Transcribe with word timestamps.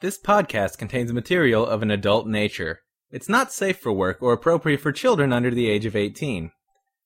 This 0.00 0.18
podcast 0.18 0.78
contains 0.78 1.12
material 1.12 1.66
of 1.66 1.82
an 1.82 1.90
adult 1.90 2.26
nature. 2.26 2.80
It's 3.10 3.28
not 3.28 3.52
safe 3.52 3.78
for 3.78 3.92
work 3.92 4.22
or 4.22 4.32
appropriate 4.32 4.80
for 4.80 4.92
children 4.92 5.30
under 5.30 5.50
the 5.50 5.68
age 5.68 5.84
of 5.84 5.94
18. 5.94 6.52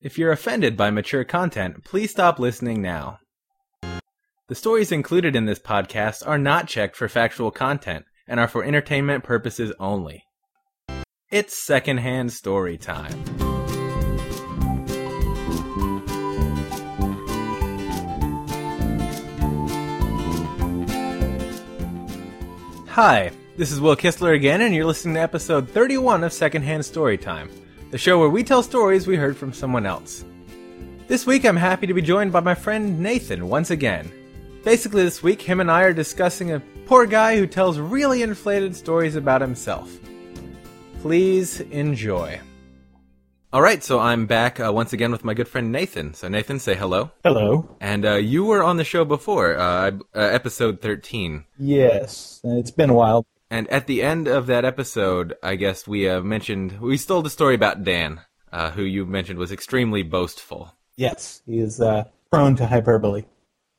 If 0.00 0.16
you're 0.16 0.30
offended 0.30 0.76
by 0.76 0.92
mature 0.92 1.24
content, 1.24 1.82
please 1.82 2.12
stop 2.12 2.38
listening 2.38 2.80
now. 2.80 3.18
The 4.46 4.54
stories 4.54 4.92
included 4.92 5.34
in 5.34 5.46
this 5.46 5.58
podcast 5.58 6.24
are 6.24 6.38
not 6.38 6.68
checked 6.68 6.94
for 6.94 7.08
factual 7.08 7.50
content 7.50 8.04
and 8.28 8.38
are 8.38 8.46
for 8.46 8.62
entertainment 8.62 9.24
purposes 9.24 9.72
only. 9.80 10.22
It's 11.32 11.60
secondhand 11.60 12.32
story 12.32 12.78
time. 12.78 13.43
Hi, 22.94 23.32
this 23.56 23.72
is 23.72 23.80
Will 23.80 23.96
Kistler 23.96 24.36
again, 24.36 24.60
and 24.60 24.72
you're 24.72 24.84
listening 24.84 25.14
to 25.14 25.20
episode 25.20 25.68
31 25.68 26.22
of 26.22 26.32
Secondhand 26.32 26.84
Storytime, 26.84 27.50
the 27.90 27.98
show 27.98 28.20
where 28.20 28.30
we 28.30 28.44
tell 28.44 28.62
stories 28.62 29.04
we 29.04 29.16
heard 29.16 29.36
from 29.36 29.52
someone 29.52 29.84
else. 29.84 30.24
This 31.08 31.26
week, 31.26 31.44
I'm 31.44 31.56
happy 31.56 31.88
to 31.88 31.92
be 31.92 32.00
joined 32.00 32.32
by 32.32 32.38
my 32.38 32.54
friend 32.54 33.00
Nathan 33.00 33.48
once 33.48 33.72
again. 33.72 34.12
Basically, 34.62 35.02
this 35.02 35.24
week, 35.24 35.42
him 35.42 35.58
and 35.58 35.72
I 35.72 35.82
are 35.82 35.92
discussing 35.92 36.52
a 36.52 36.62
poor 36.86 37.04
guy 37.04 37.36
who 37.36 37.48
tells 37.48 37.80
really 37.80 38.22
inflated 38.22 38.76
stories 38.76 39.16
about 39.16 39.40
himself. 39.40 39.90
Please 41.02 41.62
enjoy. 41.62 42.38
All 43.54 43.62
right, 43.62 43.84
so 43.84 44.00
I'm 44.00 44.26
back 44.26 44.58
uh, 44.58 44.72
once 44.72 44.92
again 44.92 45.12
with 45.12 45.22
my 45.22 45.32
good 45.32 45.46
friend 45.46 45.70
Nathan. 45.70 46.12
So, 46.14 46.26
Nathan, 46.26 46.58
say 46.58 46.74
hello. 46.74 47.12
Hello. 47.22 47.76
And 47.80 48.04
uh, 48.04 48.14
you 48.14 48.44
were 48.44 48.64
on 48.64 48.78
the 48.78 48.82
show 48.82 49.04
before, 49.04 49.56
uh, 49.56 49.92
uh, 50.12 50.18
episode 50.18 50.80
13. 50.80 51.44
Yes, 51.56 52.40
it's 52.42 52.72
been 52.72 52.90
a 52.90 52.94
while. 52.94 53.24
And 53.48 53.68
at 53.68 53.86
the 53.86 54.02
end 54.02 54.26
of 54.26 54.48
that 54.48 54.64
episode, 54.64 55.34
I 55.40 55.54
guess 55.54 55.86
we 55.86 56.08
uh, 56.08 56.20
mentioned, 56.20 56.80
we 56.80 56.96
stole 56.96 57.22
the 57.22 57.30
story 57.30 57.54
about 57.54 57.84
Dan, 57.84 58.22
uh, 58.50 58.72
who 58.72 58.82
you 58.82 59.06
mentioned 59.06 59.38
was 59.38 59.52
extremely 59.52 60.02
boastful. 60.02 60.74
Yes, 60.96 61.40
he 61.46 61.60
is 61.60 61.80
uh, 61.80 62.06
prone 62.32 62.56
to 62.56 62.66
hyperbole. 62.66 63.22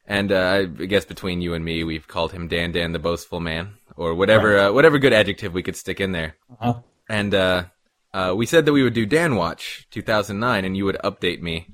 And 0.07 0.31
uh, 0.31 0.67
I 0.79 0.85
guess 0.85 1.03
between 1.03 1.41
you 1.41 1.53
and 1.53 1.65
me, 1.65 1.83
we've 1.83 2.07
called 2.07 2.31
him 2.31 2.47
Dan 2.47 2.71
Dan 2.71 2.93
the 2.93 2.99
Boastful 2.99 3.41
Man, 3.41 3.73
or 3.97 4.15
whatever 4.15 4.57
uh, 4.57 4.71
whatever 4.71 4.99
good 4.99 5.11
adjective 5.11 5.53
we 5.53 5.63
could 5.63 5.75
stick 5.75 5.99
in 5.99 6.13
there. 6.13 6.37
Uh-huh. 6.61 6.79
And 7.09 7.33
uh, 8.15 8.33
we 8.33 8.45
said 8.45 8.65
that 8.65 8.73
we 8.73 8.81
would 8.83 8.93
do 8.93 9.05
Dan 9.05 9.35
Watch 9.35 9.87
2009, 9.91 10.63
and 10.65 10.77
you 10.77 10.85
would 10.85 10.97
update 11.03 11.41
me. 11.41 11.67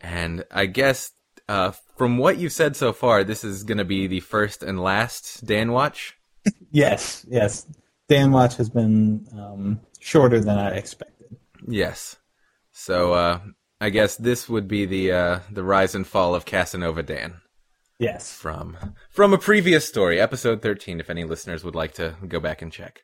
And 0.00 0.44
I 0.50 0.66
guess 0.66 1.10
uh, 1.48 1.72
from 1.96 2.18
what 2.18 2.38
you've 2.38 2.52
said 2.52 2.76
so 2.76 2.92
far, 2.92 3.24
this 3.24 3.42
is 3.42 3.64
going 3.64 3.78
to 3.78 3.84
be 3.84 4.06
the 4.06 4.20
first 4.20 4.62
and 4.62 4.80
last 4.80 5.44
Dan 5.44 5.72
Watch. 5.72 6.16
Yes, 6.70 7.26
yes. 7.28 7.66
Dan 8.08 8.30
Watch 8.30 8.54
has 8.56 8.70
been 8.70 9.26
um, 9.32 9.80
shorter 9.98 10.38
than 10.38 10.56
I 10.56 10.76
expected. 10.76 11.36
Yes. 11.66 12.16
So 12.70 13.14
uh, 13.14 13.40
I 13.80 13.90
guess 13.90 14.14
this 14.16 14.48
would 14.48 14.68
be 14.68 14.86
the 14.86 15.10
uh, 15.10 15.38
the 15.50 15.64
rise 15.64 15.96
and 15.96 16.06
fall 16.06 16.36
of 16.36 16.44
Casanova 16.44 17.02
Dan 17.02 17.40
Yes. 17.98 18.32
from 18.32 18.76
from 19.10 19.32
a 19.34 19.38
previous 19.38 19.88
story, 19.88 20.20
episode 20.20 20.62
13. 20.62 21.00
If 21.00 21.10
any 21.10 21.24
listeners 21.24 21.64
would 21.64 21.74
like 21.74 21.94
to 21.94 22.14
go 22.28 22.38
back 22.38 22.62
and 22.62 22.70
check. 22.70 23.02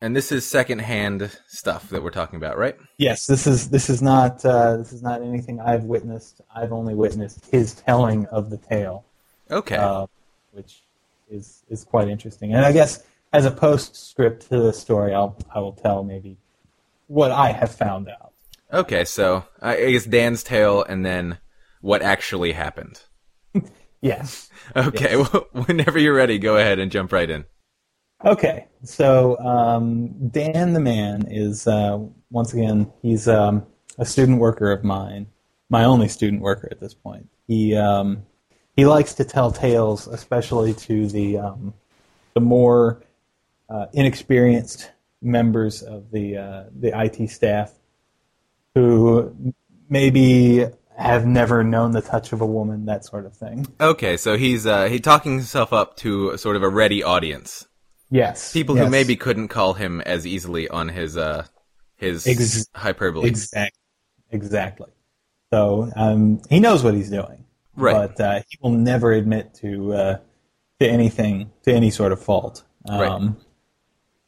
And 0.00 0.14
this 0.14 0.30
is 0.32 0.44
secondhand 0.46 1.30
stuff 1.46 1.88
that 1.88 2.02
we're 2.02 2.10
talking 2.10 2.36
about, 2.36 2.58
right? 2.58 2.76
Yes, 2.98 3.26
this 3.26 3.46
is 3.46 3.70
this 3.70 3.88
is 3.88 4.02
not 4.02 4.44
uh, 4.44 4.76
this 4.76 4.92
is 4.92 5.02
not 5.02 5.22
anything 5.22 5.60
I've 5.60 5.84
witnessed. 5.84 6.40
I've 6.54 6.72
only 6.72 6.94
witnessed 6.94 7.46
his 7.46 7.74
telling 7.74 8.26
of 8.26 8.50
the 8.50 8.58
tale, 8.58 9.04
Okay. 9.50 9.76
uh, 9.76 10.06
which 10.52 10.82
is 11.30 11.62
is 11.70 11.84
quite 11.84 12.08
interesting. 12.08 12.52
And 12.52 12.66
I 12.66 12.72
guess 12.72 13.02
as 13.32 13.46
a 13.46 13.50
postscript 13.50 14.48
to 14.50 14.60
the 14.60 14.72
story, 14.72 15.14
I'll 15.14 15.36
I 15.54 15.60
will 15.60 15.72
tell 15.72 16.04
maybe 16.04 16.36
what 17.06 17.30
I 17.30 17.52
have 17.52 17.74
found 17.74 18.08
out. 18.08 18.32
okay. 18.72 19.04
So 19.06 19.44
I 19.62 19.76
guess 19.92 20.04
Dan's 20.04 20.42
tale, 20.42 20.82
and 20.84 21.04
then 21.06 21.38
what 21.80 22.02
actually 22.02 22.52
happened. 22.52 23.00
Yes. 24.00 24.50
Okay. 24.76 25.16
Well, 25.16 25.46
whenever 25.64 25.98
you're 25.98 26.12
ready, 26.12 26.38
go 26.38 26.58
ahead 26.58 26.78
and 26.78 26.90
jump 26.92 27.10
right 27.10 27.30
in. 27.30 27.46
Okay, 28.24 28.66
so 28.82 29.38
um, 29.38 30.28
Dan 30.28 30.72
the 30.72 30.80
man 30.80 31.26
is 31.30 31.66
uh, 31.66 31.98
once 32.30 32.54
again 32.54 32.90
he's 33.02 33.28
um, 33.28 33.66
a 33.98 34.06
student 34.06 34.38
worker 34.38 34.72
of 34.72 34.82
mine, 34.82 35.26
my 35.68 35.84
only 35.84 36.08
student 36.08 36.40
worker 36.40 36.68
at 36.70 36.80
this 36.80 36.94
point. 36.94 37.28
He 37.46 37.76
um, 37.76 38.24
he 38.76 38.86
likes 38.86 39.14
to 39.14 39.24
tell 39.24 39.50
tales, 39.50 40.06
especially 40.06 40.72
to 40.74 41.06
the 41.06 41.38
um, 41.38 41.74
the 42.32 42.40
more 42.40 43.02
uh, 43.68 43.86
inexperienced 43.92 44.90
members 45.20 45.82
of 45.82 46.10
the 46.10 46.38
uh, 46.38 46.64
the 46.78 46.98
IT 46.98 47.28
staff 47.28 47.72
who 48.74 49.54
maybe 49.88 50.66
have 50.96 51.26
never 51.26 51.62
known 51.62 51.90
the 51.90 52.00
touch 52.00 52.32
of 52.32 52.40
a 52.40 52.46
woman, 52.46 52.86
that 52.86 53.04
sort 53.04 53.26
of 53.26 53.36
thing. 53.36 53.66
Okay. 53.80 54.16
So 54.16 54.36
he's 54.36 54.66
uh, 54.66 54.86
he 54.86 55.00
talking 55.00 55.32
himself 55.32 55.72
up 55.72 55.96
to 55.98 56.36
sort 56.36 56.56
of 56.56 56.62
a 56.62 56.68
ready 56.68 57.02
audience. 57.02 57.66
Yes, 58.14 58.52
People 58.52 58.76
who 58.76 58.88
maybe 58.88 59.16
couldn't 59.16 59.48
call 59.48 59.74
him 59.74 60.00
as 60.02 60.24
easily 60.24 60.68
on 60.68 60.88
his 60.88 61.16
uh 61.16 61.46
his 61.96 62.26
Ex- 62.28 62.68
hyperbole. 62.74 63.26
Exactly. 63.26 63.80
Exactly. 64.30 64.90
So 65.52 65.90
um, 65.96 66.40
he 66.48 66.60
knows 66.60 66.84
what 66.84 66.94
he's 66.94 67.10
doing, 67.10 67.44
Right. 67.76 68.08
but 68.08 68.20
uh, 68.20 68.40
he 68.48 68.58
will 68.62 68.70
never 68.70 69.10
admit 69.12 69.54
to 69.62 69.92
uh, 69.94 70.16
to 70.80 70.86
anything, 70.88 71.50
to 71.64 71.72
any 71.72 71.90
sort 71.90 72.12
of 72.12 72.22
fault. 72.22 72.62
Um, 72.88 73.00
Right. 73.00 73.34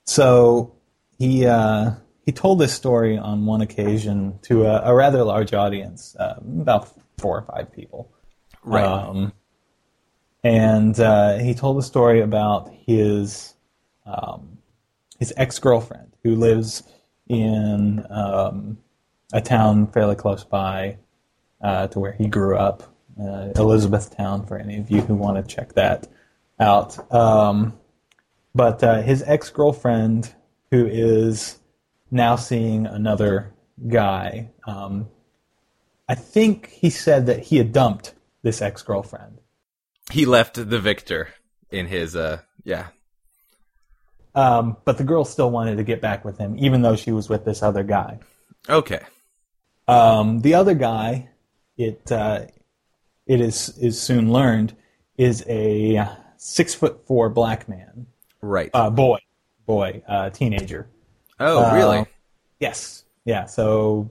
So 0.04 0.74
he 1.18 1.46
uh, 1.46 1.92
he 2.24 2.32
told 2.32 2.58
this 2.58 2.72
story 2.74 3.16
on 3.16 3.46
one 3.46 3.60
occasion 3.60 4.38
to 4.42 4.64
a, 4.66 4.82
a 4.90 4.94
rather 4.94 5.22
large 5.22 5.54
audience, 5.54 6.16
uh, 6.18 6.40
about 6.40 6.88
four 7.18 7.38
or 7.38 7.42
five 7.42 7.72
people. 7.72 8.10
right. 8.64 8.84
Um, 8.84 9.32
and 10.42 10.98
uh, 11.00 11.38
he 11.38 11.54
told 11.54 11.78
a 11.78 11.82
story 11.82 12.20
about 12.20 12.70
his 12.86 13.54
um, 14.06 14.58
his 15.18 15.32
ex 15.36 15.58
girlfriend 15.58 16.12
who 16.22 16.34
lives 16.34 16.82
in 17.28 18.04
um, 18.10 18.78
a 19.32 19.40
town 19.40 19.86
fairly 19.88 20.14
close 20.14 20.44
by 20.44 20.96
uh, 21.60 21.86
to 21.88 21.98
where 21.98 22.12
he 22.12 22.26
grew 22.28 22.56
up, 22.56 22.82
uh, 23.20 23.48
Elizabethtown. 23.56 24.46
For 24.46 24.58
any 24.58 24.78
of 24.78 24.90
you 24.90 25.00
who 25.00 25.14
want 25.14 25.36
to 25.36 25.54
check 25.54 25.72
that 25.74 26.06
out, 26.60 27.12
um, 27.12 27.78
but 28.54 28.82
uh, 28.82 29.02
his 29.02 29.22
ex 29.26 29.50
girlfriend 29.50 30.34
who 30.70 30.86
is 30.86 31.58
now 32.10 32.36
seeing 32.36 32.86
another 32.86 33.52
guy. 33.88 34.50
Um, 34.66 35.08
I 36.08 36.14
think 36.14 36.68
he 36.68 36.90
said 36.90 37.26
that 37.26 37.40
he 37.40 37.56
had 37.56 37.72
dumped 37.72 38.14
this 38.42 38.62
ex 38.62 38.82
girlfriend. 38.82 39.40
he 40.10 40.24
left 40.24 40.54
the 40.54 40.78
victor 40.78 41.28
in 41.70 41.86
his 41.86 42.14
uh 42.14 42.38
yeah. 42.64 42.88
Um, 44.36 44.76
but 44.84 44.98
the 44.98 45.04
girl 45.04 45.24
still 45.24 45.50
wanted 45.50 45.76
to 45.78 45.82
get 45.82 46.00
back 46.00 46.24
with 46.24 46.38
him, 46.38 46.54
even 46.58 46.82
though 46.82 46.94
she 46.94 47.10
was 47.10 47.28
with 47.28 47.44
this 47.44 47.62
other 47.62 47.82
guy. 47.82 48.18
Okay. 48.68 49.00
Um, 49.88 50.40
the 50.42 50.54
other 50.54 50.74
guy, 50.74 51.30
it 51.78 52.12
uh, 52.12 52.42
it 53.26 53.40
is 53.40 53.70
is 53.78 54.00
soon 54.00 54.32
learned, 54.32 54.76
is 55.16 55.42
a 55.48 56.06
six 56.36 56.74
foot 56.74 57.06
four 57.06 57.30
black 57.30 57.68
man, 57.68 58.06
Right. 58.42 58.70
uh, 58.74 58.90
boy, 58.90 59.18
boy, 59.64 60.02
uh, 60.06 60.30
teenager. 60.30 60.86
oh, 61.40 61.64
uh, 61.64 61.74
really? 61.74 62.06
Yes, 62.60 63.04
yeah. 63.24 63.46
So 63.46 64.10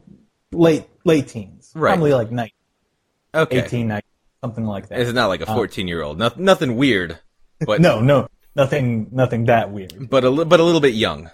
late 0.51 0.85
late 1.03 1.27
teens, 1.27 1.71
Right. 1.75 1.91
probably 1.91 2.13
like 2.13 2.31
nine, 2.31 2.49
Okay. 3.33 3.59
18, 3.63 3.87
19, 3.89 4.01
something 4.41 4.65
like 4.65 4.87
that. 4.87 4.99
It's 5.01 5.11
not 5.13 5.27
like 5.27 5.41
a 5.41 5.45
14-year-old. 5.45 6.17
No, 6.17 6.31
nothing 6.37 6.77
weird, 6.77 7.19
but 7.65 7.79
no, 7.87 7.99
no, 8.01 8.27
nothing, 8.55 9.09
nothing 9.11 9.46
that 9.46 9.72
weird. 9.72 10.09
but 10.09 10.23
a 10.23 10.29
li- 10.29 10.46
but 10.46 10.59
a 10.59 10.63
little 10.63 10.81
bit 10.81 10.93
young. 10.93 11.29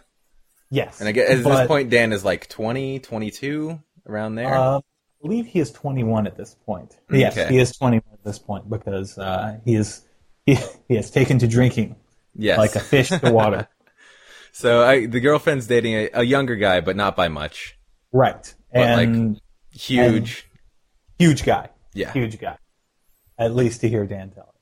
Yes, 0.73 1.00
And 1.01 1.09
I 1.09 1.12
guess 1.12 1.29
at 1.29 1.44
but, 1.44 1.57
this 1.57 1.68
point 1.68 1.89
Dan 1.89 2.13
is 2.13 2.23
like 2.23 2.47
20, 2.47 3.00
22 3.00 3.77
around 4.07 4.35
there. 4.35 4.53
Uh, 4.56 4.77
I 4.77 4.81
believe 5.21 5.45
he 5.45 5.59
is 5.59 5.69
21 5.71 6.27
at 6.27 6.38
this 6.38 6.56
point. 6.65 6.97
Yes, 7.12 7.38
Okay. 7.38 7.50
he 7.53 7.59
is 7.59 7.75
21 7.75 8.01
at 8.13 8.23
this 8.23 8.39
point 8.39 8.69
because 8.69 9.18
uh, 9.18 9.57
he 9.65 9.75
is 9.75 10.01
he, 10.45 10.57
he 10.88 10.95
has 10.95 11.12
taken 11.12 11.39
to 11.39 11.47
drinking 11.47 11.97
yes. 12.35 12.57
like 12.57 12.75
a 12.75 12.79
fish 12.79 13.09
to 13.09 13.31
water. 13.31 13.68
so 14.53 14.81
I, 14.81 15.06
the 15.07 15.19
girlfriend's 15.19 15.68
dating 15.68 15.94
a, 15.95 16.09
a 16.13 16.23
younger 16.23 16.56
guy, 16.56 16.79
but 16.79 16.95
not 16.95 17.15
by 17.18 17.27
much. 17.27 17.77
right, 18.13 18.56
But, 18.73 18.79
like, 18.97 19.07
and 19.09 19.41
Huge. 19.73 20.47
huge 21.19 21.44
guy, 21.45 21.69
yeah. 21.94 22.12
huge 22.13 22.39
guy. 22.39 22.57
At 23.38 23.53
least 23.56 23.81
to 23.81 23.89
hear 23.89 24.06
Dan 24.06 24.31
tell 24.31 24.53
it. 24.56 24.60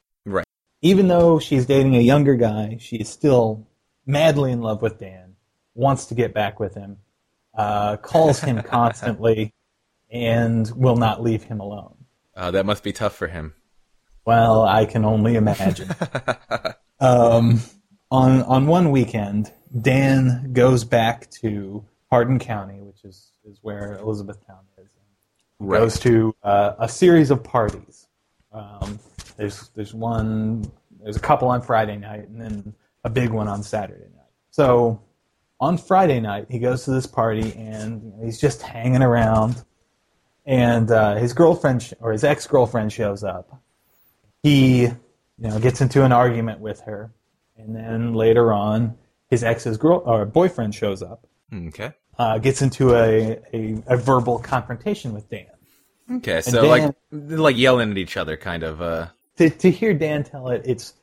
Even 0.81 1.07
though 1.07 1.39
she's 1.39 1.65
dating 1.65 1.95
a 1.95 2.01
younger 2.01 2.35
guy, 2.35 2.77
she 2.79 2.97
is 2.97 3.09
still 3.09 3.67
madly 4.05 4.51
in 4.51 4.61
love 4.61 4.81
with 4.81 4.99
Dan. 4.99 5.35
Wants 5.73 6.05
to 6.07 6.15
get 6.15 6.33
back 6.33 6.59
with 6.59 6.73
him. 6.73 6.97
Uh, 7.53 7.97
calls 7.97 8.39
him 8.39 8.61
constantly, 8.63 9.53
and 10.09 10.69
will 10.75 10.95
not 10.95 11.21
leave 11.21 11.43
him 11.43 11.59
alone. 11.59 11.95
Uh, 12.35 12.51
that 12.51 12.65
must 12.65 12.83
be 12.83 12.93
tough 12.93 13.15
for 13.15 13.27
him. 13.27 13.53
Well, 14.25 14.63
I 14.63 14.85
can 14.85 15.05
only 15.05 15.35
imagine. 15.35 15.89
um, 16.99 17.59
on 18.11 18.43
on 18.43 18.67
one 18.67 18.91
weekend, 18.91 19.51
Dan 19.81 20.53
goes 20.53 20.83
back 20.83 21.29
to 21.41 21.85
Hardin 22.09 22.39
County, 22.39 22.79
which 22.81 23.03
is 23.03 23.31
is 23.45 23.59
where 23.61 23.97
Elizabethtown 23.97 24.59
is. 24.77 24.89
Right. 25.59 25.79
Goes 25.79 25.99
to 25.99 26.33
uh, 26.41 26.73
a 26.79 26.87
series 26.87 27.31
of 27.31 27.43
parties. 27.43 28.07
Um, 28.53 28.99
there's 29.39 29.69
there's 29.75 29.94
one 29.94 30.69
there's 31.01 31.15
a 31.15 31.19
couple 31.21 31.47
on 31.47 31.62
Friday 31.62 31.95
night 31.97 32.27
and 32.27 32.39
then 32.39 32.74
a 33.06 33.09
big 33.09 33.30
one 33.31 33.47
on 33.47 33.63
Saturday 33.63 34.09
night. 34.15 34.25
So 34.51 35.01
on 35.59 35.77
Friday 35.77 36.19
night 36.19 36.47
he 36.50 36.59
goes 36.59 36.83
to 36.86 36.91
this 36.91 37.07
party 37.07 37.53
and 37.57 38.13
he's 38.24 38.39
just 38.39 38.62
hanging 38.62 39.01
around, 39.01 39.63
and 40.45 40.91
uh, 40.91 41.15
his 41.15 41.33
girlfriend 41.33 41.81
sh- 41.83 41.94
or 42.01 42.12
his 42.12 42.24
ex 42.24 42.45
girlfriend 42.47 42.91
shows 42.94 43.24
up. 43.24 43.62
He 44.44 44.81
you 44.83 44.97
know 45.38 45.59
gets 45.59 45.81
into 45.81 46.03
an 46.03 46.12
argument 46.12 46.59
with 46.59 46.81
her, 46.81 47.12
and 47.57 47.75
then 47.75 48.13
later 48.13 48.51
on 48.53 48.97
his 49.30 49.44
ex's 49.44 49.77
girl 49.77 50.01
or 50.06 50.25
boyfriend 50.25 50.74
shows 50.75 51.01
up, 51.03 51.25
Okay. 51.53 51.92
uh, 52.18 52.39
gets 52.39 52.62
into 52.62 52.95
a, 52.95 53.39
a, 53.53 53.81
a 53.88 53.95
verbal 53.97 54.39
confrontation 54.39 55.13
with 55.13 55.30
Dan. 55.30 55.45
Okay. 56.12 56.42
So 56.42 56.62
Dan- 56.63 56.69
like 56.69 56.95
like 57.12 57.57
yelling 57.57 57.92
at 57.92 57.97
each 57.97 58.18
other, 58.18 58.35
kind 58.38 58.63
of. 58.63 58.81
Uh, 58.81 59.07
to, 59.39 59.50
to 59.50 59.71
hear 59.71 59.94
Dan 59.94 60.25
tell 60.25 60.50
it, 60.50 60.62
it's 60.65 60.95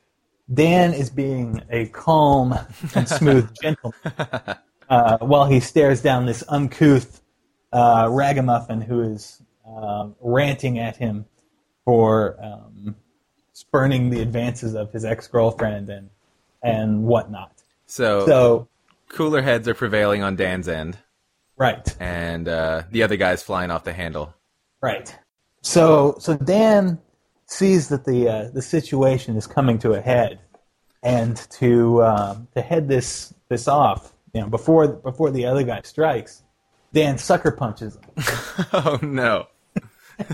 Dan 0.53 0.93
is 0.93 1.09
being 1.09 1.62
a 1.71 1.87
calm 1.87 2.55
and 2.94 3.09
smooth 3.09 3.50
gentleman 3.62 4.59
uh, 4.91 5.17
while 5.19 5.47
he 5.47 5.59
stares 5.59 6.03
down 6.03 6.27
this 6.27 6.44
uncouth 6.49 7.23
uh, 7.73 8.09
ragamuffin 8.11 8.83
who 8.83 9.00
is 9.00 9.41
um, 9.67 10.15
ranting 10.21 10.79
at 10.79 10.99
him 10.99 11.25
for 11.87 12.37
um, 12.43 12.94
spurning 13.55 14.11
the 14.11 14.21
advances 14.21 14.75
of 14.75 14.93
his 14.93 15.06
ex 15.06 15.27
girlfriend 15.27 15.89
and 15.89 16.11
and 16.62 17.05
whatnot. 17.05 17.62
so, 17.87 18.27
So 18.27 18.69
cooler 19.09 19.41
heads 19.41 19.67
are 19.67 19.75
prevailing 19.75 20.23
on 20.23 20.37
Dan's 20.37 20.69
end, 20.69 20.99
right, 21.56 21.97
and 22.00 22.49
uh, 22.49 22.82
the 22.91 23.03
other 23.03 23.17
guy's 23.17 23.43
flying 23.43 23.71
off 23.71 23.85
the 23.85 23.94
handle. 23.94 24.35
right. 24.82 25.17
So 25.62 26.17
so 26.21 26.37
Dan 26.37 27.00
sees 27.46 27.88
that 27.88 28.04
the 28.04 28.28
uh, 28.28 28.48
the 28.52 28.62
situation 28.62 29.37
is 29.37 29.46
coming 29.46 29.78
to 29.81 29.93
a 29.93 30.00
head, 30.00 30.40
and 31.02 31.37
to 31.52 32.02
um, 32.04 32.48
to 32.54 32.60
head 32.60 32.88
this 32.88 33.32
this 33.48 33.69
off, 33.69 34.12
you 34.32 34.40
know, 34.40 34.48
before 34.48 34.88
before 34.88 35.31
the 35.31 35.46
other 35.46 35.62
guy 35.62 35.81
strikes, 35.84 36.43
Dan 36.93 37.19
sucker 37.19 37.52
punches 37.52 37.96
him, 37.96 38.25
oh 38.72 38.98
no! 39.02 39.46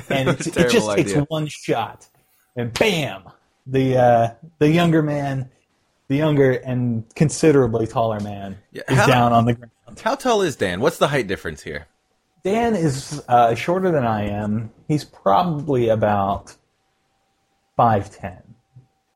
and 0.09 0.29
it's, 0.31 0.47
it 0.57 0.71
just 0.71 0.91
takes 0.91 1.13
idea. 1.13 1.25
one 1.29 1.47
shot, 1.47 2.09
and 2.57 2.73
bam, 2.73 3.25
the 3.67 3.97
uh, 3.97 4.35
the 4.59 4.71
younger 4.71 5.03
man, 5.03 5.51
the 6.09 6.17
younger 6.17 6.53
and 6.53 7.05
considerably 7.15 7.87
taller 7.87 8.21
man, 8.21 8.59
Yeah, 8.73 8.83
is 8.89 9.07
down 9.07 9.33
on 9.33 9.45
the 9.45 9.55
ground. 9.55 9.71
How 10.03 10.15
tall 10.15 10.41
is 10.43 10.57
Dan? 10.57 10.81
What's 10.81 10.99
the 10.99 11.09
height 11.09 11.27
difference 11.27 11.63
here? 11.63 11.87
Dan 12.45 12.75
is 12.75 13.23
uh, 13.29 13.55
shorter 13.55 13.91
than 13.91 14.05
I 14.05 14.25
am. 14.25 14.73
He's 14.89 15.05
probably 15.05 15.89
about 15.91 16.57
five 17.83 18.17
ten. 18.17 18.41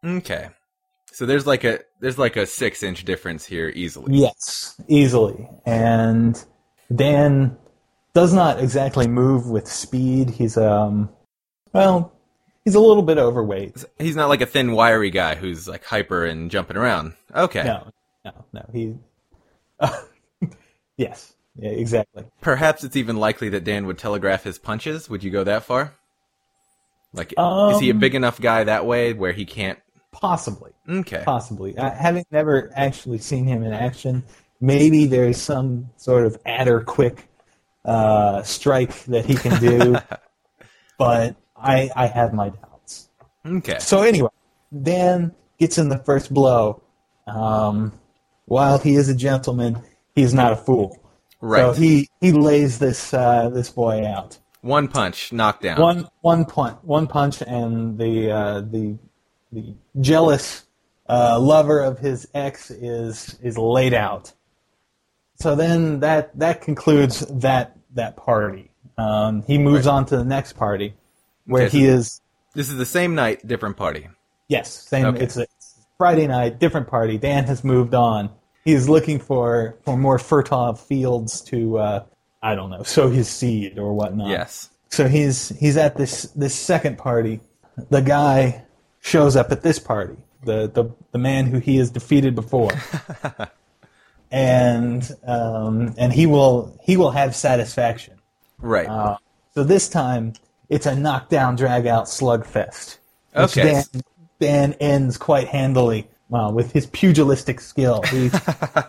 Okay. 0.04 0.48
So 1.12 1.24
there's 1.24 1.46
like 1.46 1.62
a 1.62 1.80
there's 2.00 2.18
like 2.18 2.36
a 2.36 2.46
six 2.46 2.82
inch 2.82 3.04
difference 3.04 3.46
here 3.46 3.68
easily. 3.68 4.18
Yes, 4.18 4.80
easily. 4.88 5.48
And 5.64 6.42
Dan 6.94 7.56
does 8.12 8.34
not 8.34 8.60
exactly 8.60 9.06
move 9.06 9.48
with 9.48 9.68
speed. 9.68 10.30
He's 10.30 10.56
um, 10.56 11.10
well, 11.72 12.12
he's 12.64 12.74
a 12.74 12.80
little 12.80 13.04
bit 13.04 13.18
overweight. 13.18 13.84
He's 14.00 14.16
not 14.16 14.28
like 14.28 14.40
a 14.40 14.46
thin, 14.46 14.72
wiry 14.72 15.10
guy 15.10 15.36
who's 15.36 15.68
like 15.68 15.84
hyper 15.84 16.24
and 16.24 16.50
jumping 16.50 16.76
around. 16.76 17.14
Okay. 17.34 17.62
No, 17.62 17.92
no, 18.24 18.32
no. 18.52 18.70
He. 18.72 18.94
yes. 20.96 21.34
Yeah. 21.54 21.70
Exactly. 21.70 22.24
Perhaps 22.40 22.82
it's 22.82 22.96
even 22.96 23.16
likely 23.16 23.48
that 23.50 23.62
Dan 23.62 23.86
would 23.86 23.96
telegraph 23.96 24.42
his 24.42 24.58
punches. 24.58 25.08
Would 25.08 25.22
you 25.22 25.30
go 25.30 25.44
that 25.44 25.62
far? 25.62 25.94
Like, 27.16 27.32
is 27.32 27.80
he 27.80 27.90
a 27.90 27.94
Um, 27.94 27.98
big 27.98 28.14
enough 28.14 28.40
guy 28.40 28.64
that 28.64 28.86
way 28.86 29.12
where 29.12 29.32
he 29.32 29.44
can't? 29.44 29.78
Possibly. 30.12 30.72
Okay. 30.88 31.22
Possibly. 31.24 31.76
Uh, 31.76 31.90
having 31.90 32.24
never 32.30 32.70
actually 32.74 33.18
seen 33.18 33.46
him 33.46 33.62
in 33.62 33.72
action, 33.72 34.22
maybe 34.60 35.06
there's 35.06 35.40
some 35.40 35.90
sort 35.96 36.24
of 36.26 36.38
adder 36.46 36.80
quick 36.80 37.28
uh, 37.84 38.42
strike 38.42 39.04
that 39.04 39.24
he 39.24 39.34
can 39.34 39.60
do, 39.60 39.96
but 40.98 41.36
I 41.56 41.90
I 41.94 42.06
have 42.06 42.32
my 42.32 42.50
doubts. 42.50 43.08
Okay. 43.44 43.78
So 43.78 44.02
anyway, 44.02 44.30
Dan 44.82 45.34
gets 45.58 45.78
in 45.78 45.88
the 45.88 45.98
first 45.98 46.32
blow. 46.32 46.82
Um, 47.26 47.92
while 48.46 48.78
he 48.78 48.94
is 48.94 49.08
a 49.08 49.14
gentleman, 49.14 49.82
he's 50.14 50.32
not 50.32 50.52
a 50.52 50.56
fool. 50.56 50.98
Right. 51.40 51.60
So 51.60 51.72
he 51.72 52.08
he 52.20 52.32
lays 52.32 52.78
this 52.78 53.12
uh, 53.12 53.50
this 53.50 53.70
boy 53.70 54.04
out. 54.06 54.38
One 54.66 54.88
punch, 54.88 55.32
knockdown. 55.32 55.80
One 55.80 56.08
one 56.22 56.44
punch, 56.44 56.78
one 56.82 57.06
punch, 57.06 57.40
and 57.42 57.96
the 57.98 58.30
uh, 58.30 58.60
the 58.60 58.98
the 59.52 59.74
jealous 60.00 60.64
uh, 61.08 61.38
lover 61.38 61.80
of 61.80 61.98
his 62.00 62.26
ex 62.34 62.70
is 62.70 63.38
is 63.42 63.56
laid 63.56 63.94
out. 63.94 64.32
So 65.36 65.54
then 65.54 66.00
that 66.00 66.36
that 66.38 66.62
concludes 66.62 67.20
that 67.30 67.76
that 67.94 68.16
party. 68.16 68.70
Um, 68.98 69.42
he 69.46 69.58
moves 69.58 69.86
on 69.86 70.06
to 70.06 70.16
the 70.16 70.24
next 70.24 70.54
party, 70.54 70.94
where 71.46 71.66
Okay, 71.66 71.78
he 71.78 71.86
so- 71.86 71.92
is 71.92 72.20
This 72.54 72.68
is 72.70 72.76
the 72.76 72.86
same 72.86 73.14
night, 73.14 73.46
different 73.46 73.76
party. 73.76 74.08
Yes, 74.48 74.72
same. 74.72 75.06
Okay. 75.06 75.24
It's, 75.24 75.36
a, 75.36 75.42
it's 75.42 75.74
Friday 75.98 76.26
night, 76.26 76.58
different 76.58 76.88
party. 76.88 77.18
Dan 77.18 77.44
has 77.44 77.62
moved 77.62 77.94
on. 77.94 78.30
He's 78.64 78.88
looking 78.88 79.18
for 79.20 79.76
for 79.84 79.96
more 79.96 80.18
fertile 80.18 80.74
fields 80.74 81.40
to, 81.42 81.78
uh, 81.78 82.04
I 82.46 82.54
don't 82.54 82.70
know, 82.70 82.82
sow 82.84 83.10
his 83.10 83.28
seed 83.28 83.78
or 83.78 83.92
whatnot. 83.92 84.28
Yes. 84.28 84.70
So 84.90 85.08
he's 85.08 85.48
he's 85.58 85.76
at 85.76 85.96
this 85.96 86.22
this 86.36 86.54
second 86.54 86.96
party. 86.96 87.40
The 87.90 88.00
guy 88.00 88.64
shows 89.00 89.36
up 89.36 89.50
at 89.52 89.62
this 89.62 89.78
party. 89.78 90.16
The 90.44 90.70
the 90.72 90.90
the 91.10 91.18
man 91.18 91.46
who 91.46 91.58
he 91.58 91.76
has 91.76 91.90
defeated 91.90 92.34
before. 92.34 92.72
and 94.30 95.10
um, 95.26 95.94
and 95.98 96.12
he 96.12 96.26
will 96.26 96.78
he 96.82 96.96
will 96.96 97.10
have 97.10 97.34
satisfaction. 97.34 98.14
Right. 98.58 98.88
Uh, 98.88 99.18
so 99.54 99.64
this 99.64 99.88
time 99.88 100.34
it's 100.68 100.86
a 100.86 100.94
knockdown, 100.94 101.56
drag 101.56 101.86
out 101.86 102.04
slugfest. 102.04 102.98
Which 103.32 103.58
Okay. 103.58 103.62
Dan, 103.62 104.02
Dan 104.40 104.72
ends 104.74 105.18
quite 105.18 105.48
handily. 105.48 106.08
Well, 106.28 106.52
with 106.52 106.72
his 106.72 106.86
pugilistic 106.86 107.60
skill, 107.60 108.02
he, 108.02 108.30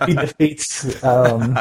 he 0.07 0.13
defeats 0.15 1.03
um, 1.03 1.59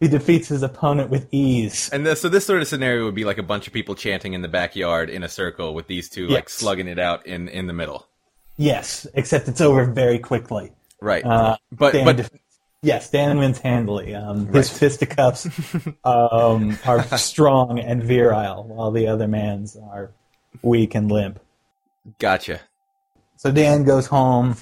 he 0.00 0.08
defeats 0.08 0.48
his 0.48 0.62
opponent 0.62 1.10
with 1.10 1.26
ease. 1.32 1.88
and 1.92 2.06
this, 2.06 2.20
so 2.20 2.28
this 2.28 2.46
sort 2.46 2.60
of 2.62 2.68
scenario 2.68 3.04
would 3.04 3.14
be 3.14 3.24
like 3.24 3.38
a 3.38 3.42
bunch 3.42 3.66
of 3.66 3.72
people 3.72 3.94
chanting 3.94 4.32
in 4.32 4.42
the 4.42 4.48
backyard 4.48 5.10
in 5.10 5.22
a 5.22 5.28
circle 5.28 5.74
with 5.74 5.86
these 5.88 6.08
two 6.08 6.28
like 6.28 6.48
slugging 6.48 6.86
it 6.88 6.98
out 6.98 7.26
in 7.26 7.48
in 7.48 7.66
the 7.66 7.72
middle. 7.72 8.06
Yes, 8.56 9.06
except 9.14 9.48
it's 9.48 9.60
over 9.60 9.84
very 9.84 10.18
quickly. 10.18 10.72
Right. 11.00 11.24
Uh, 11.24 11.56
but 11.72 11.92
Dan 11.92 12.04
but 12.04 12.16
defeats- 12.16 12.44
yes, 12.82 13.10
Dan 13.10 13.38
wins 13.38 13.58
handily. 13.58 14.14
Um, 14.14 14.46
his 14.46 14.68
Right. 14.70 14.78
fisticuffs 14.78 15.46
um, 16.04 16.78
are 16.84 17.02
strong 17.18 17.78
and 17.78 18.02
virile, 18.02 18.64
while 18.64 18.90
the 18.90 19.06
other 19.08 19.28
man's 19.28 19.76
are 19.76 20.10
weak 20.62 20.94
and 20.94 21.10
limp. 21.10 21.40
gotcha. 22.18 22.60
So 23.36 23.52
Dan 23.52 23.84
goes 23.84 24.06
home, 24.06 24.56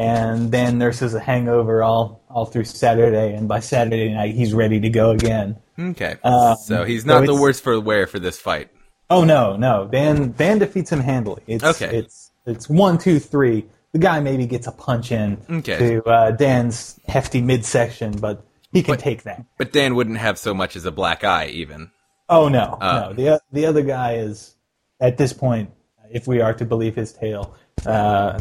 and 0.00 0.50
Dan 0.50 0.78
nurses 0.78 1.12
a 1.14 1.20
hangover 1.20 1.82
all 1.82 2.22
all 2.30 2.46
through 2.46 2.64
Saturday, 2.64 3.34
and 3.34 3.46
by 3.48 3.60
Saturday 3.60 4.12
night 4.14 4.34
he's 4.34 4.54
ready 4.54 4.80
to 4.80 4.88
go 4.88 5.10
again. 5.10 5.56
Okay. 5.78 6.16
Um, 6.24 6.56
so 6.56 6.84
he's 6.84 7.02
so 7.04 7.08
not 7.20 7.26
the 7.26 7.34
worst 7.34 7.62
for 7.62 7.78
wear 7.78 8.06
for 8.06 8.18
this 8.18 8.38
fight. 8.38 8.70
Oh 9.10 9.24
no, 9.24 9.56
no, 9.56 9.86
Dan 9.90 10.32
Dan 10.32 10.58
defeats 10.58 10.90
him 10.90 11.00
handily. 11.00 11.42
It's 11.46 11.64
Okay. 11.64 11.98
it's 11.98 12.30
it's 12.46 12.68
one 12.68 12.96
two 12.98 13.18
three. 13.18 13.66
The 13.92 13.98
guy 13.98 14.20
maybe 14.20 14.46
gets 14.46 14.66
a 14.66 14.72
punch 14.72 15.10
in 15.12 15.36
Okay. 15.50 15.76
to 15.78 16.04
uh, 16.04 16.30
Dan's 16.30 16.98
hefty 17.08 17.42
midsection, 17.42 18.12
but 18.12 18.44
he 18.72 18.82
can 18.82 18.92
But- 18.94 19.00
take 19.00 19.24
that. 19.24 19.44
But 19.58 19.72
Dan 19.72 19.96
wouldn't 19.96 20.18
have 20.18 20.38
so 20.38 20.54
much 20.54 20.76
as 20.76 20.84
a 20.86 20.92
black 20.92 21.24
eye 21.24 21.46
even. 21.48 21.90
Oh 22.28 22.48
no, 22.48 22.78
Uh. 22.80 23.08
no. 23.08 23.12
The 23.14 23.40
the 23.52 23.66
other 23.66 23.82
guy 23.82 24.14
is 24.14 24.54
at 25.00 25.18
this 25.18 25.32
point, 25.32 25.70
if 26.10 26.26
we 26.28 26.40
are 26.40 26.54
to 26.54 26.64
believe 26.64 26.94
his 26.94 27.12
tale, 27.12 27.54
uh, 27.84 28.40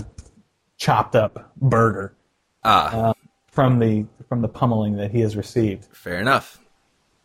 chopped 0.80 1.16
up 1.16 1.52
burger 1.58 2.16
Ah, 2.64 3.14
from 3.52 3.78
the 3.80 4.06
from 4.28 4.42
the 4.42 4.48
pummeling 4.48 4.96
that 4.98 5.12
he 5.12 5.20
has 5.22 5.36
received. 5.38 5.86
fair 5.96 6.20
enough. 6.20 6.60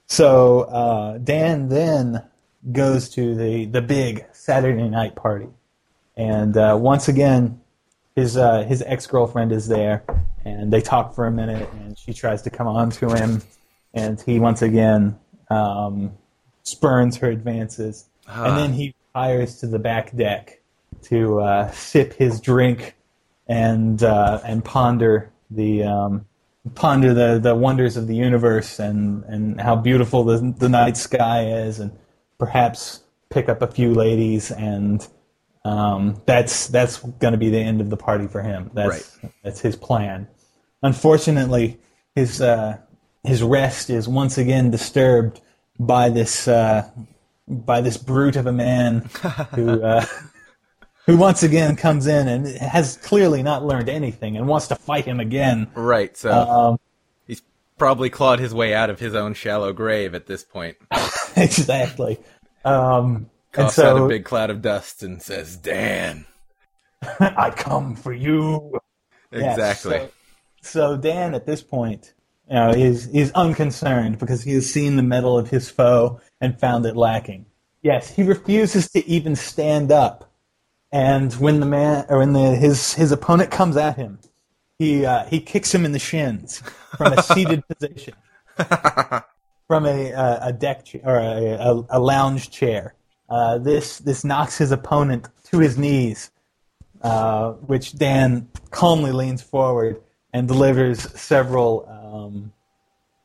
So 0.07 0.63
uh, 0.63 1.19
Dan 1.19 1.69
then 1.69 2.23
goes 2.73 3.09
to 3.11 3.35
the 3.35 3.65
the 3.67 3.81
big 3.83 4.27
Saturday 4.33 4.89
night 4.89 5.15
party, 5.17 5.49
and 6.17 6.57
uh, 6.57 6.77
once 6.81 7.09
again, 7.09 7.61
his 8.15 8.37
uh, 8.37 8.63
his 8.65 8.83
ex 8.83 9.07
girlfriend 9.07 9.51
is 9.53 9.67
there, 9.69 10.05
and 10.45 10.73
they 10.73 10.81
talk 10.81 11.15
for 11.15 11.27
a 11.27 11.31
minute, 11.33 11.69
and 11.81 11.99
she 11.99 12.13
tries 12.13 12.43
to 12.43 12.51
come 12.51 12.67
on 12.69 12.91
to 12.91 13.09
him, 13.15 13.43
and 13.95 14.21
he 14.21 14.39
once 14.39 14.63
again 14.63 15.19
um, 15.51 16.13
spurns 16.63 17.17
her 17.19 17.29
advances, 17.31 18.07
Ah. 18.29 18.45
and 18.49 18.57
then 18.59 18.73
he 18.73 18.95
retires 19.15 19.59
to 19.59 19.67
the 19.67 19.79
back 19.79 20.15
deck 20.17 20.61
to 21.03 21.41
uh, 21.41 21.71
sip 21.73 22.13
his 22.15 22.41
drink 22.41 22.95
and 23.47 24.03
uh, 24.03 24.41
and 24.45 24.65
ponder 24.65 25.31
the 25.51 25.83
um, 25.85 26.27
ponder 26.75 27.13
the, 27.13 27.39
the 27.39 27.55
wonders 27.55 27.97
of 27.97 28.07
the 28.07 28.17
universe 28.17 28.79
and, 28.79 29.23
and 29.25 29.61
how 29.61 29.77
beautiful 29.77 30.25
the, 30.25 30.55
the 30.59 30.69
night 30.69 30.97
sky 30.97 31.47
is, 31.47 31.79
and 31.79 31.93
perhaps 32.39 33.03
pick 33.31 33.49
up 33.49 33.61
a 33.63 33.67
few 33.67 33.93
ladies, 33.95 34.51
and 34.51 35.07
um, 35.65 36.21
that's 36.27 36.69
that's 36.69 36.99
going 36.99 37.33
to 37.33 37.39
be 37.39 37.51
the 37.51 37.59
end 37.59 37.81
of 37.81 37.91
the 37.91 37.97
party 37.97 38.27
for 38.27 38.43
him. 38.43 38.71
That's 38.75 39.19
Right. 39.23 39.33
that's 39.43 39.61
his 39.61 39.77
plan. 39.77 40.27
Unfortunately, 40.83 41.79
his 42.15 42.41
uh, 42.41 42.79
his 43.25 43.43
rest 43.43 43.91
is 43.91 44.09
once 44.09 44.39
again 44.39 44.71
disturbed 44.71 45.41
by 45.79 46.09
this 46.09 46.49
uh, 46.49 46.89
by 47.49 47.81
this 47.81 47.97
brute 47.97 48.37
of 48.37 48.47
a 48.47 48.53
man 48.53 49.09
who. 49.55 49.83
Uh, 49.83 50.05
who 51.07 51.17
once 51.17 51.43
again 51.43 51.77
comes 51.77 52.07
in 52.07 52.29
and 52.29 52.47
has 52.47 52.97
clearly 52.99 53.43
not 53.43 53.65
learned 53.65 53.89
anything 53.89 54.37
and 54.37 54.47
wants 54.49 54.69
to 54.69 54.77
fight 54.77 55.05
him 55.05 55.21
again. 55.21 55.69
Right. 55.75 56.17
So 56.17 56.31
Um, 56.33 56.81
he's 57.27 57.43
probably 57.79 58.11
clawed 58.11 58.39
his 58.39 58.55
way 58.55 58.75
out 58.75 58.91
of 58.91 59.01
his 59.01 59.15
own 59.15 59.35
shallow 59.35 59.73
grave 59.73 60.15
at 60.15 60.27
this 60.27 60.43
point. 60.43 60.77
exactly. 61.37 62.19
Um, 62.65 63.31
and 63.57 63.67
Coughs 63.67 63.79
out 63.79 63.97
a 63.97 64.09
big 64.09 64.25
cloud 64.25 64.51
of 64.51 64.63
dust 64.63 65.03
and 65.03 65.23
says, 65.23 65.57
"Dan." 65.57 66.25
I 67.21 67.51
come 67.51 67.95
for 67.95 68.13
you. 68.13 68.79
Exactly. 69.31 69.99
so, 69.99 70.11
so 70.63 70.97
Dan, 70.97 71.35
at 71.35 71.47
this 71.47 71.63
point, 71.63 72.15
you 72.49 72.55
know, 72.55 72.71
is 72.71 73.07
is 73.09 73.31
unconcerned 73.33 74.19
because 74.19 74.43
he 74.43 74.53
has 74.53 74.71
seen 74.71 74.97
the 74.97 75.03
mettle 75.03 75.39
of 75.39 75.49
his 75.51 75.71
foe 75.71 76.21
and 76.41 76.59
found 76.59 76.87
it 76.87 76.97
lacking. 76.97 77.47
Yes, 77.83 78.11
he 78.11 78.23
refuses 78.23 78.89
to 78.91 79.07
even 79.07 79.37
stand 79.37 79.93
up, 79.93 80.33
and 80.95 81.33
when 81.35 81.61
the 81.61 81.67
man 81.67 82.07
or 82.09 82.19
when 82.19 82.33
the, 82.33 82.55
his 82.55 82.95
his 82.95 83.13
opponent 83.13 83.51
comes 83.51 83.77
at 83.77 83.97
him, 83.97 84.19
he 84.79 85.05
uh, 85.05 85.27
he 85.27 85.41
kicks 85.41 85.75
him 85.75 85.85
in 85.85 85.93
the 85.93 85.99
shins 85.99 86.63
from 86.97 87.13
a 87.13 87.23
seated 87.23 87.67
position, 87.69 88.15
from 89.67 89.85
a 89.87 90.13
uh, 90.13 90.49
a 90.49 90.53
deck 90.53 90.85
chair, 90.85 91.01
or 91.05 91.19
a, 91.19 91.53
a, 91.59 91.87
a 91.91 92.01
lounge 92.01 92.51
chair. 92.51 92.95
Uh, 93.29 93.59
this 93.59 93.99
this 93.99 94.25
knocks 94.25 94.57
his 94.59 94.71
opponent 94.71 95.29
to 95.51 95.59
his 95.59 95.77
knees 95.77 96.31
uh, 97.05 97.53
which 97.53 97.97
Dan 97.97 98.49
calmly 98.71 99.13
leans 99.13 99.43
forward 99.43 100.01
and 100.33 100.49
delivers 100.49 101.01
several 101.21 101.87
um, 101.89 102.53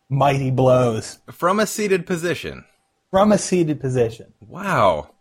mighty 0.09 0.51
blows 0.51 1.19
From 1.31 1.59
a 1.59 1.65
seated 1.65 2.05
position. 2.05 2.65
from 3.09 3.31
a 3.31 3.37
seated 3.37 3.79
position. 3.79 4.33
Wow. 4.41 5.11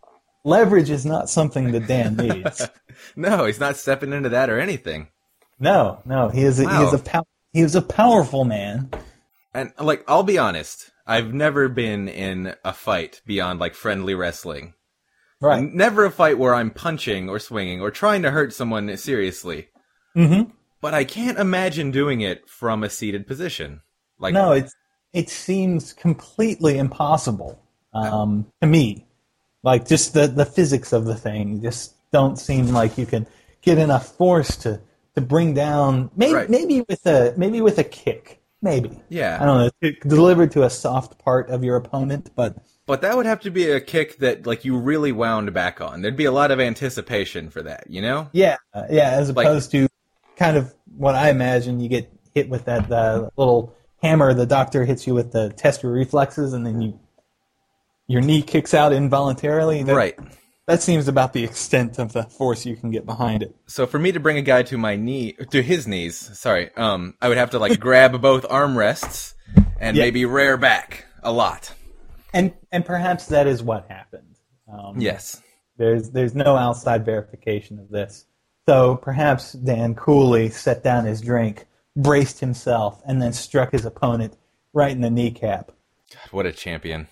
Leverage 0.45 0.89
is 0.89 1.05
not 1.05 1.29
something 1.29 1.71
that 1.71 1.87
Dan 1.87 2.15
needs. 2.17 2.67
No, 3.15 3.45
he's 3.45 3.59
not 3.59 3.77
stepping 3.77 4.13
into 4.13 4.29
that 4.29 4.49
or 4.49 4.59
anything. 4.59 5.07
no, 5.59 6.01
no, 6.05 6.29
he 6.29 6.43
is 6.43 6.59
a, 6.59 6.69
he 6.69 6.83
is 6.83 6.93
a 6.93 6.99
pow- 6.99 7.27
he 7.53 7.61
is 7.61 7.75
a 7.75 7.81
powerful 7.81 8.45
man. 8.45 8.89
And 9.53 9.73
like, 9.79 10.03
I'll 10.07 10.23
be 10.23 10.37
honest, 10.37 10.91
I've 11.07 11.33
never 11.33 11.67
been 11.67 12.07
in 12.07 12.55
a 12.63 12.71
fight 12.73 13.21
beyond 13.25 13.59
like 13.59 13.73
friendly 13.73 14.13
wrestling. 14.13 14.73
Right. 15.41 15.63
Never 15.63 16.05
a 16.05 16.11
fight 16.11 16.37
where 16.37 16.53
I'm 16.53 16.69
punching 16.69 17.29
or 17.29 17.39
swinging 17.39 17.81
or 17.81 17.91
trying 17.91 18.21
to 18.23 18.31
hurt 18.31 18.53
someone 18.53 18.95
seriously. 18.97 19.69
Mm-hmm. 20.15 20.51
But 20.81 20.93
I 20.93 21.03
can't 21.05 21.39
imagine 21.39 21.91
doing 21.91 22.21
it 22.21 22.47
from 22.47 22.83
a 22.83 22.89
seated 22.89 23.25
position. 23.25 23.81
Like, 24.19 24.33
No, 24.33 24.51
it's 24.51 24.73
it 25.13 25.29
seems 25.29 25.93
completely 25.93 26.77
impossible 26.77 27.59
um, 27.93 28.47
to 28.61 28.67
me. 28.67 29.07
Like 29.63 29.87
just 29.87 30.13
the 30.13 30.27
the 30.27 30.45
physics 30.45 30.93
of 30.93 31.05
the 31.05 31.15
thing 31.15 31.61
just 31.61 31.93
don't 32.11 32.37
seem 32.37 32.67
like 32.69 32.97
you 32.97 33.05
can 33.05 33.27
get 33.61 33.77
enough 33.77 34.15
force 34.15 34.55
to 34.57 34.79
to 35.15 35.21
bring 35.21 35.53
down. 35.53 36.09
Maybe 36.15 36.33
Right. 36.33 36.49
maybe 36.49 36.81
with 36.87 37.05
a 37.05 37.33
maybe 37.37 37.61
with 37.61 37.77
a 37.77 37.83
kick. 37.83 38.41
Maybe. 38.61 39.01
Yeah. 39.09 39.37
I 39.41 39.45
don't 39.45 39.71
know. 39.81 39.91
Delivered 40.07 40.51
to 40.51 40.63
a 40.63 40.69
soft 40.69 41.17
part 41.19 41.49
of 41.49 41.63
your 41.63 41.77
opponent, 41.77 42.31
but 42.35 42.57
But 42.85 43.01
that 43.03 43.15
would 43.15 43.25
have 43.25 43.39
to 43.41 43.51
be 43.51 43.69
a 43.69 43.79
kick 43.79 44.17
that 44.19 44.45
like 44.45 44.65
you 44.65 44.77
really 44.77 45.11
wound 45.13 45.53
back 45.53 45.79
on. 45.81 46.01
There'd 46.01 46.17
be 46.17 46.25
a 46.25 46.31
lot 46.31 46.51
of 46.51 46.59
anticipation 46.59 47.49
for 47.49 47.61
that, 47.63 47.85
you 47.89 48.01
know? 48.01 48.27
yeah, 48.33 48.57
uh, 48.73 48.83
yeah. 48.89 49.11
As 49.11 49.31
Like- 49.33 49.45
opposed 49.47 49.71
to 49.71 49.87
kind 50.35 50.57
of 50.57 50.73
what 50.97 51.15
I 51.15 51.29
imagine, 51.29 51.79
you 51.79 51.87
get 51.89 52.11
hit 52.33 52.49
with 52.49 52.65
that 52.65 52.91
uh, 52.91 53.29
little 53.37 53.73
hammer. 54.01 54.33
The 54.33 54.45
doctor 54.45 54.83
hits 54.85 55.05
you 55.07 55.13
with 55.13 55.31
the 55.31 55.49
test 55.49 55.83
your 55.83 55.91
reflexes, 55.93 56.51
and 56.53 56.65
then 56.65 56.81
you 56.81 56.99
your 58.09 58.21
knee 58.21 58.41
kicks 58.41 58.73
out 58.73 58.91
involuntarily. 58.91 59.83
That, 59.83 59.95
Right. 59.95 60.19
That 60.67 60.81
seems 60.83 61.07
about 61.07 61.33
the 61.33 61.43
extent 61.43 61.97
of 61.97 62.13
the 62.13 62.23
force 62.23 62.63
you 62.65 62.75
can 62.75 62.91
get 62.91 63.05
behind 63.05 63.41
it. 63.41 63.55
So 63.67 63.87
for 63.87 63.97
me 63.97 64.11
to 64.11 64.19
bring 64.19 64.37
a 64.37 64.41
guy 64.43 64.61
to 64.63 64.77
my 64.77 64.95
knee, 64.97 65.33
to 65.51 65.63
his 65.63 65.87
knees, 65.87 66.15
sorry, 66.37 66.69
um, 66.75 67.15
I 67.21 67.27
would 67.27 67.37
have 67.37 67.51
to 67.51 67.59
like 67.59 67.79
grab 67.79 68.19
both 68.21 68.43
armrests 68.47 69.33
and 69.79 69.95
Yeah. 69.97 70.03
maybe 70.03 70.25
rear 70.25 70.57
back 70.57 71.05
a 71.23 71.31
lot. 71.31 71.73
And 72.33 72.53
and 72.71 72.85
perhaps 72.85 73.27
that 73.27 73.47
is 73.47 73.63
what 73.63 73.87
happened. 73.89 74.35
Um, 74.71 74.99
Yes. 74.99 75.41
There's 75.77 76.11
there's 76.11 76.35
no 76.35 76.55
outside 76.55 77.03
verification 77.05 77.79
of 77.79 77.89
this. 77.89 78.25
So 78.67 78.97
perhaps 78.97 79.53
Dan 79.53 79.95
coolly 79.95 80.49
set 80.49 80.83
down 80.83 81.05
his 81.05 81.21
drink, 81.21 81.65
braced 81.95 82.39
himself, 82.39 83.01
and 83.07 83.19
then 83.19 83.33
struck 83.33 83.71
his 83.71 83.85
opponent 83.85 84.37
right 84.73 84.91
in 84.91 85.01
the 85.01 85.09
kneecap. 85.09 85.71
God, 86.11 86.31
what 86.31 86.45
a 86.45 86.51
champion. 86.51 87.07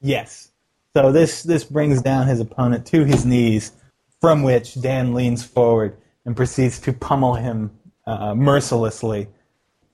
Yes. 0.00 0.50
So 0.96 1.12
this 1.12 1.42
this 1.42 1.64
brings 1.64 2.02
down 2.02 2.26
his 2.26 2.40
opponent 2.40 2.86
to 2.86 3.04
his 3.04 3.24
knees, 3.26 3.72
from 4.20 4.42
which 4.42 4.80
Dan 4.80 5.14
leans 5.14 5.44
forward 5.44 5.96
and 6.24 6.34
proceeds 6.36 6.78
to 6.80 6.92
pummel 6.92 7.34
him 7.34 7.70
uh, 8.06 8.34
mercilessly 8.34 9.28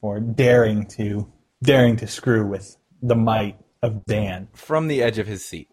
for 0.00 0.20
daring 0.20 0.86
to 0.86 1.30
daring 1.62 1.96
to 1.96 2.06
screw 2.06 2.46
with 2.46 2.76
the 3.02 3.14
might 3.16 3.58
of 3.82 4.04
Dan 4.06 4.48
From 4.52 4.86
the 4.88 5.02
edge 5.02 5.18
of 5.18 5.26
his 5.26 5.44
seat. 5.44 5.68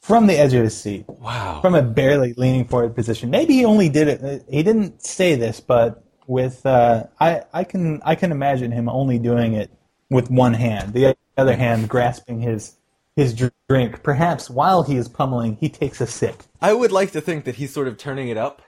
from 0.00 0.26
the 0.26 0.34
edge 0.38 0.54
of 0.54 0.64
his 0.64 0.76
seat, 0.78 1.04
Wow. 1.08 1.60
from 1.60 1.74
a 1.74 1.82
barely 1.82 2.32
leaning 2.34 2.64
forward 2.66 2.94
position. 2.94 3.30
Maybe 3.30 3.54
he 3.54 3.64
only 3.64 3.88
did 3.88 4.08
it. 4.08 4.44
He 4.50 4.62
didn't 4.62 5.02
say 5.04 5.34
this, 5.36 5.60
but 5.60 6.02
with 6.26 6.64
uh, 6.64 7.04
I 7.20 7.42
I 7.52 7.64
can 7.64 8.00
I 8.04 8.14
can 8.14 8.32
imagine 8.32 8.72
him 8.72 8.88
only 8.88 9.18
doing 9.18 9.52
it 9.54 9.70
with 10.10 10.30
one 10.30 10.54
hand, 10.54 10.92
the 10.94 11.14
other 11.36 11.56
hand 11.56 11.88
grasping 11.88 12.40
his 12.40 12.76
his 13.16 13.34
drink. 13.68 14.02
Perhaps 14.02 14.48
while 14.50 14.82
he 14.82 14.96
is 14.96 15.08
pummeling, 15.08 15.56
he 15.56 15.68
takes 15.68 16.00
a 16.00 16.06
sip. 16.06 16.42
I 16.60 16.72
would 16.72 16.92
like 16.92 17.12
to 17.12 17.20
think 17.20 17.44
that 17.44 17.56
he's 17.56 17.72
sort 17.72 17.88
of 17.88 17.96
turning 17.98 18.28
it 18.28 18.36
up, 18.36 18.62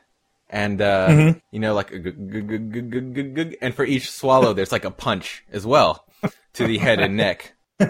and 0.51 0.81
uh, 0.81 1.09
Mm-hmm. 1.09 1.39
you 1.51 1.61
know, 1.61 1.75
like 1.75 1.91
and 1.93 3.75
for 3.75 3.85
each 3.85 4.11
swallow, 4.11 4.53
there's 4.53 4.73
like 4.73 4.85
a 4.85 4.91
punch 4.91 5.45
as 5.51 5.65
well 5.67 6.07
to 6.55 6.67
the 6.67 6.79
head 6.79 7.01
and 7.01 7.17
neck. 7.17 7.55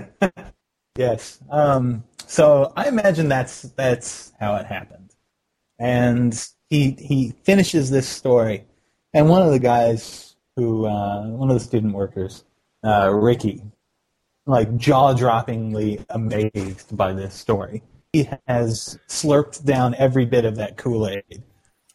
Yes. 0.97 1.41
Um, 1.51 2.05
so 2.27 2.73
I 2.77 2.87
imagine 2.87 3.29
that's 3.29 3.63
that's 3.63 4.33
how 4.39 4.55
it 4.57 4.67
happened. 4.67 5.11
And 5.79 6.33
he 6.71 6.93
he 6.93 7.35
finishes 7.43 7.91
this 7.91 8.09
story, 8.09 8.65
and 9.13 9.29
one 9.29 9.43
of 9.43 9.51
the 9.51 9.59
guys 9.59 10.37
who 10.55 10.87
uh, 10.87 11.27
one 11.27 11.51
of 11.51 11.55
the 11.55 11.65
student 11.65 11.95
workers, 11.95 12.45
uh, 12.85 13.11
Ricky, 13.13 13.61
like 14.47 14.77
jaw 14.77 15.15
droppingly 15.15 16.05
amazed 16.11 16.97
by 16.97 17.13
this 17.13 17.35
story. 17.35 17.83
He 18.13 18.29
has 18.47 18.99
slurped 19.09 19.65
down 19.65 19.95
every 19.97 20.25
bit 20.25 20.45
of 20.45 20.57
that 20.57 20.77
Kool 20.77 21.09
Aid. 21.09 21.43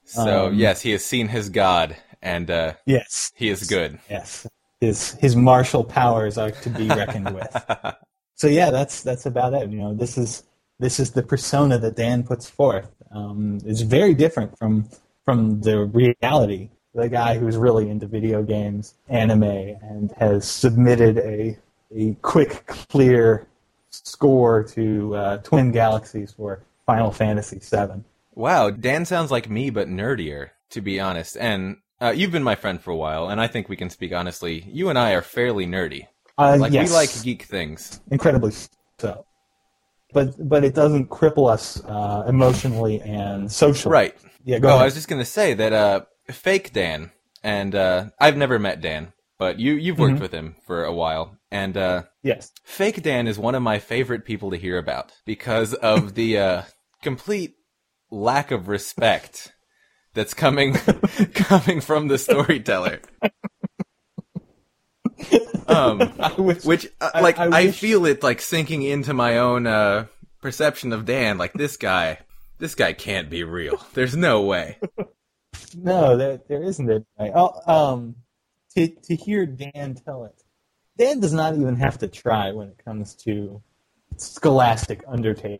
So 0.04 0.48
Um, 0.48 0.56
yes, 0.56 0.82
he 0.82 0.92
has 0.92 1.06
seen 1.06 1.28
his 1.28 1.50
god, 1.50 1.96
and 2.22 2.50
uh, 2.50 2.74
Yes. 2.86 3.32
he 3.36 3.50
is 3.50 3.64
good. 3.68 4.00
Yes, 4.10 4.48
his 4.82 5.12
his 5.14 5.36
martial 5.36 5.84
powers 5.84 6.38
are 6.38 6.52
to 6.52 6.70
be 6.70 6.88
reckoned 6.88 7.34
with. 7.34 7.56
So 8.36 8.48
yeah, 8.48 8.70
that's 8.72 9.04
that's 9.04 9.26
about 9.26 9.54
it. 9.54 9.70
You 9.70 9.80
know, 9.80 9.94
this 9.94 10.18
is 10.18 10.44
this 10.80 10.98
is 10.98 11.12
the 11.12 11.22
persona 11.24 11.78
that 11.80 11.98
Dan 11.98 12.24
puts 12.24 12.50
forth. 12.50 12.90
Um, 13.12 13.60
it's 13.66 13.82
very 13.82 14.14
different 14.14 14.58
from 14.58 14.88
from 15.26 15.60
the 15.60 15.84
reality. 15.84 16.70
The 16.96 17.10
guy 17.10 17.38
who's 17.38 17.58
really 17.58 17.90
into 17.90 18.08
video 18.08 18.42
games, 18.42 18.96
anime, 19.10 19.44
and 19.44 20.14
has 20.18 20.48
submitted 20.50 21.18
a 21.18 21.58
a 21.96 22.16
quick, 22.22 22.66
clear 22.68 23.48
score 23.90 24.64
to 24.64 25.16
uh, 25.16 25.38
Twin 25.38 25.72
Galaxies 25.72 26.32
for 26.32 26.64
Final 26.86 27.12
Fantasy 27.12 27.60
VII. 27.60 28.04
Wow, 28.36 28.70
Dan 28.70 29.06
sounds 29.06 29.32
like 29.32 29.50
me, 29.50 29.70
but 29.70 29.88
nerdier, 29.88 30.50
to 30.72 30.82
be 30.82 31.00
honest. 31.00 31.36
And 31.38 31.78
uh, 32.02 32.14
you've 32.16 32.32
been 32.32 32.44
my 32.44 32.56
friend 32.56 32.82
for 32.82 32.92
a 32.92 32.96
while, 32.96 33.30
and 33.30 33.42
I 33.42 33.48
think 33.48 33.68
we 33.68 33.76
can 33.76 33.90
speak 33.90 34.14
honestly. 34.14 34.66
You 34.68 34.90
and 34.90 34.98
I 34.98 35.12
are 35.12 35.22
fairly 35.22 35.66
nerdy. 35.66 36.08
Uh, 36.38 36.58
Like 36.60 36.72
yes. 36.72 36.90
we 36.90 36.96
like 36.96 37.24
geek 37.24 37.44
things. 37.44 38.00
incredibly 38.10 38.54
so. 38.98 39.26
But 40.14 40.50
but 40.50 40.64
it 40.64 40.74
doesn't 40.74 41.10
cripple 41.10 41.52
us 41.52 41.84
uh, 41.86 42.24
emotionally 42.28 43.02
and 43.02 43.52
socially. 43.52 43.92
Right. 43.92 44.16
Yeah. 44.46 44.60
Go 44.60 44.70
oh, 44.70 44.72
ahead. 44.72 44.82
I 44.82 44.86
was 44.86 44.96
just 44.96 45.08
gonna 45.08 45.26
say 45.26 45.54
that 45.54 45.74
uh, 45.74 46.02
fake 46.32 46.72
Dan, 46.72 47.12
and 47.44 47.76
uh, 47.76 48.06
I've 48.20 48.38
never 48.38 48.58
met 48.58 48.82
Dan, 48.82 49.12
but 49.40 49.60
you 49.60 49.74
you've 49.74 49.98
worked 49.98 50.18
Mhm. 50.18 50.22
with 50.22 50.32
him 50.34 50.56
for 50.68 50.84
a 50.84 50.94
while, 50.94 51.38
and 51.50 51.76
uh, 51.76 52.04
yes. 52.22 52.52
fake 52.64 53.02
Dan 53.02 53.28
is 53.28 53.40
one 53.40 53.56
of 53.56 53.64
my 53.64 53.80
favorite 53.80 54.26
people 54.26 54.52
to 54.52 54.58
hear 54.58 54.78
about 54.78 55.12
because 55.26 55.74
of 55.74 56.14
the 56.14 56.38
uh, 56.38 56.62
complete 57.02 57.56
lack 58.12 58.52
of 58.52 58.68
respect 58.68 59.52
that's 60.14 60.34
coming 60.34 60.74
coming 61.34 61.82
from 61.82 62.08
the 62.10 62.18
storyteller. 62.20 63.00
Um, 65.68 66.02
I 66.20 66.34
wish, 66.34 66.66
which 66.66 66.88
uh, 67.00 67.12
I- 67.14 67.22
like 67.22 67.38
I 67.38 67.48
I, 67.60 67.72
feel 67.72 68.06
it 68.08 68.24
like 68.24 68.42
sinking 68.42 68.82
into 68.82 69.14
my 69.14 69.38
own 69.38 69.68
uh, 69.68 70.08
perception 70.42 70.94
of 70.94 71.06
Dan. 71.06 71.38
Like 71.38 71.54
this 71.54 71.78
guy, 71.78 72.18
this 72.58 72.74
guy 72.74 72.94
can't 72.94 73.30
be 73.30 73.44
real. 73.44 73.80
There's 73.94 74.16
no 74.16 74.42
way. 74.42 74.80
no, 75.76 76.18
there, 76.18 76.40
there 76.50 76.64
isn't 76.64 76.90
it. 76.90 77.06
Oh, 77.20 77.52
um, 77.72 78.16
to 78.76 78.88
to 78.88 79.16
hear 79.16 79.46
Dan 79.46 79.96
tell 79.96 80.26
it, 80.26 80.44
Dan 80.98 81.20
does 81.20 81.34
not 81.34 81.56
even 81.56 81.76
have 81.76 81.98
to 82.00 82.08
try 82.08 82.52
when 82.52 82.68
it 82.70 82.84
comes 82.84 83.16
to 83.16 83.62
scholastic 84.18 85.04
undertaking. 85.08 85.60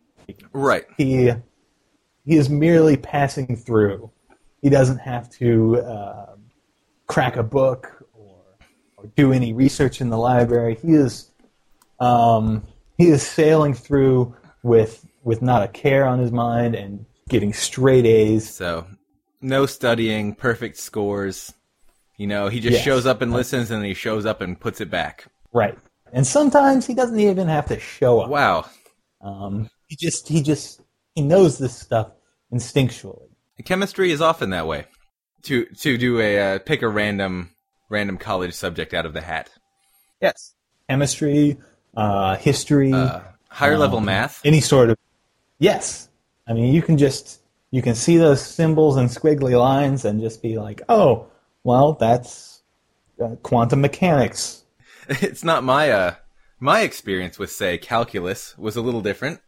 Right. 0.52 0.84
He 0.96 1.32
he 2.24 2.36
is 2.36 2.48
merely 2.48 2.96
passing 2.96 3.56
through. 3.56 4.10
He 4.62 4.68
doesn't 4.68 4.98
have 4.98 5.30
to 5.30 5.82
um 5.84 6.40
crack 7.06 7.36
a 7.36 7.42
book 7.42 8.06
or, 8.14 8.36
or 8.96 9.06
do 9.16 9.32
any 9.32 9.52
research 9.52 10.00
in 10.00 10.10
the 10.10 10.18
library. 10.18 10.78
He 10.80 10.92
is 10.92 11.30
um, 11.98 12.66
he 12.96 13.08
is 13.08 13.26
sailing 13.26 13.74
through 13.74 14.34
with 14.62 15.06
with 15.22 15.42
not 15.42 15.62
a 15.62 15.68
care 15.68 16.06
on 16.06 16.18
his 16.18 16.32
mind 16.32 16.74
and 16.74 17.04
getting 17.28 17.52
straight 17.52 18.06
A's. 18.06 18.48
So 18.48 18.86
no 19.40 19.66
studying, 19.66 20.34
perfect 20.34 20.78
scores. 20.78 21.52
You 22.20 22.26
know, 22.26 22.48
he 22.48 22.60
just 22.60 22.74
Yes. 22.74 22.84
shows 22.84 23.06
up 23.06 23.22
and 23.22 23.32
listens, 23.32 23.70
and 23.70 23.80
then 23.80 23.88
he 23.88 23.94
shows 23.94 24.26
up 24.26 24.42
and 24.42 24.60
puts 24.60 24.82
it 24.82 24.90
back. 24.90 25.24
Right. 25.54 25.78
And 26.12 26.26
sometimes 26.26 26.86
he 26.86 26.92
doesn't 26.92 27.18
even 27.18 27.48
have 27.48 27.64
to 27.68 27.80
show 27.80 28.20
up. 28.20 28.28
Wow. 28.28 28.66
Um, 29.22 29.70
he 29.88 29.96
just 29.96 30.28
he 30.28 30.42
just 30.42 30.82
he 31.14 31.22
knows 31.22 31.56
this 31.56 31.74
stuff 31.74 32.10
instinctually. 32.52 33.28
Chemistry 33.64 34.10
is 34.10 34.20
often 34.20 34.50
that 34.50 34.66
way. 34.66 34.84
To 35.44 35.64
to 35.64 35.96
do 35.96 36.20
a 36.20 36.56
uh, 36.56 36.58
pick 36.58 36.82
a 36.82 36.88
random 36.88 37.52
random 37.88 38.18
college 38.18 38.52
subject 38.52 38.92
out 38.92 39.06
of 39.06 39.14
the 39.14 39.22
hat. 39.22 39.48
Yes. 40.20 40.54
Chemistry, 40.90 41.56
uh, 41.96 42.36
history, 42.36 42.92
Uh, 42.92 43.20
higher 43.48 43.78
level 43.78 43.96
um, 43.96 44.04
math. 44.04 44.42
any 44.44 44.60
sort 44.60 44.90
of. 44.90 44.98
Yes. 45.58 46.10
I 46.46 46.52
mean, 46.52 46.74
you 46.74 46.82
can 46.82 46.98
just 46.98 47.40
you 47.70 47.80
can 47.80 47.94
see 47.94 48.18
those 48.18 48.44
symbols 48.44 48.98
and 48.98 49.08
squiggly 49.08 49.58
lines 49.58 50.04
and 50.04 50.20
just 50.20 50.42
be 50.42 50.58
like, 50.58 50.82
oh, 50.90 51.28
well, 51.64 51.94
that's 51.94 52.62
uh, 53.22 53.36
quantum 53.42 53.80
mechanics. 53.80 54.64
it's 55.08 55.44
not 55.44 55.64
my 55.64 55.90
uh 55.90 56.14
my 56.58 56.80
experience 56.82 57.38
with 57.38 57.50
say 57.50 57.78
calculus 57.78 58.56
was 58.58 58.76
a 58.76 58.82
little 58.82 59.00
different, 59.00 59.40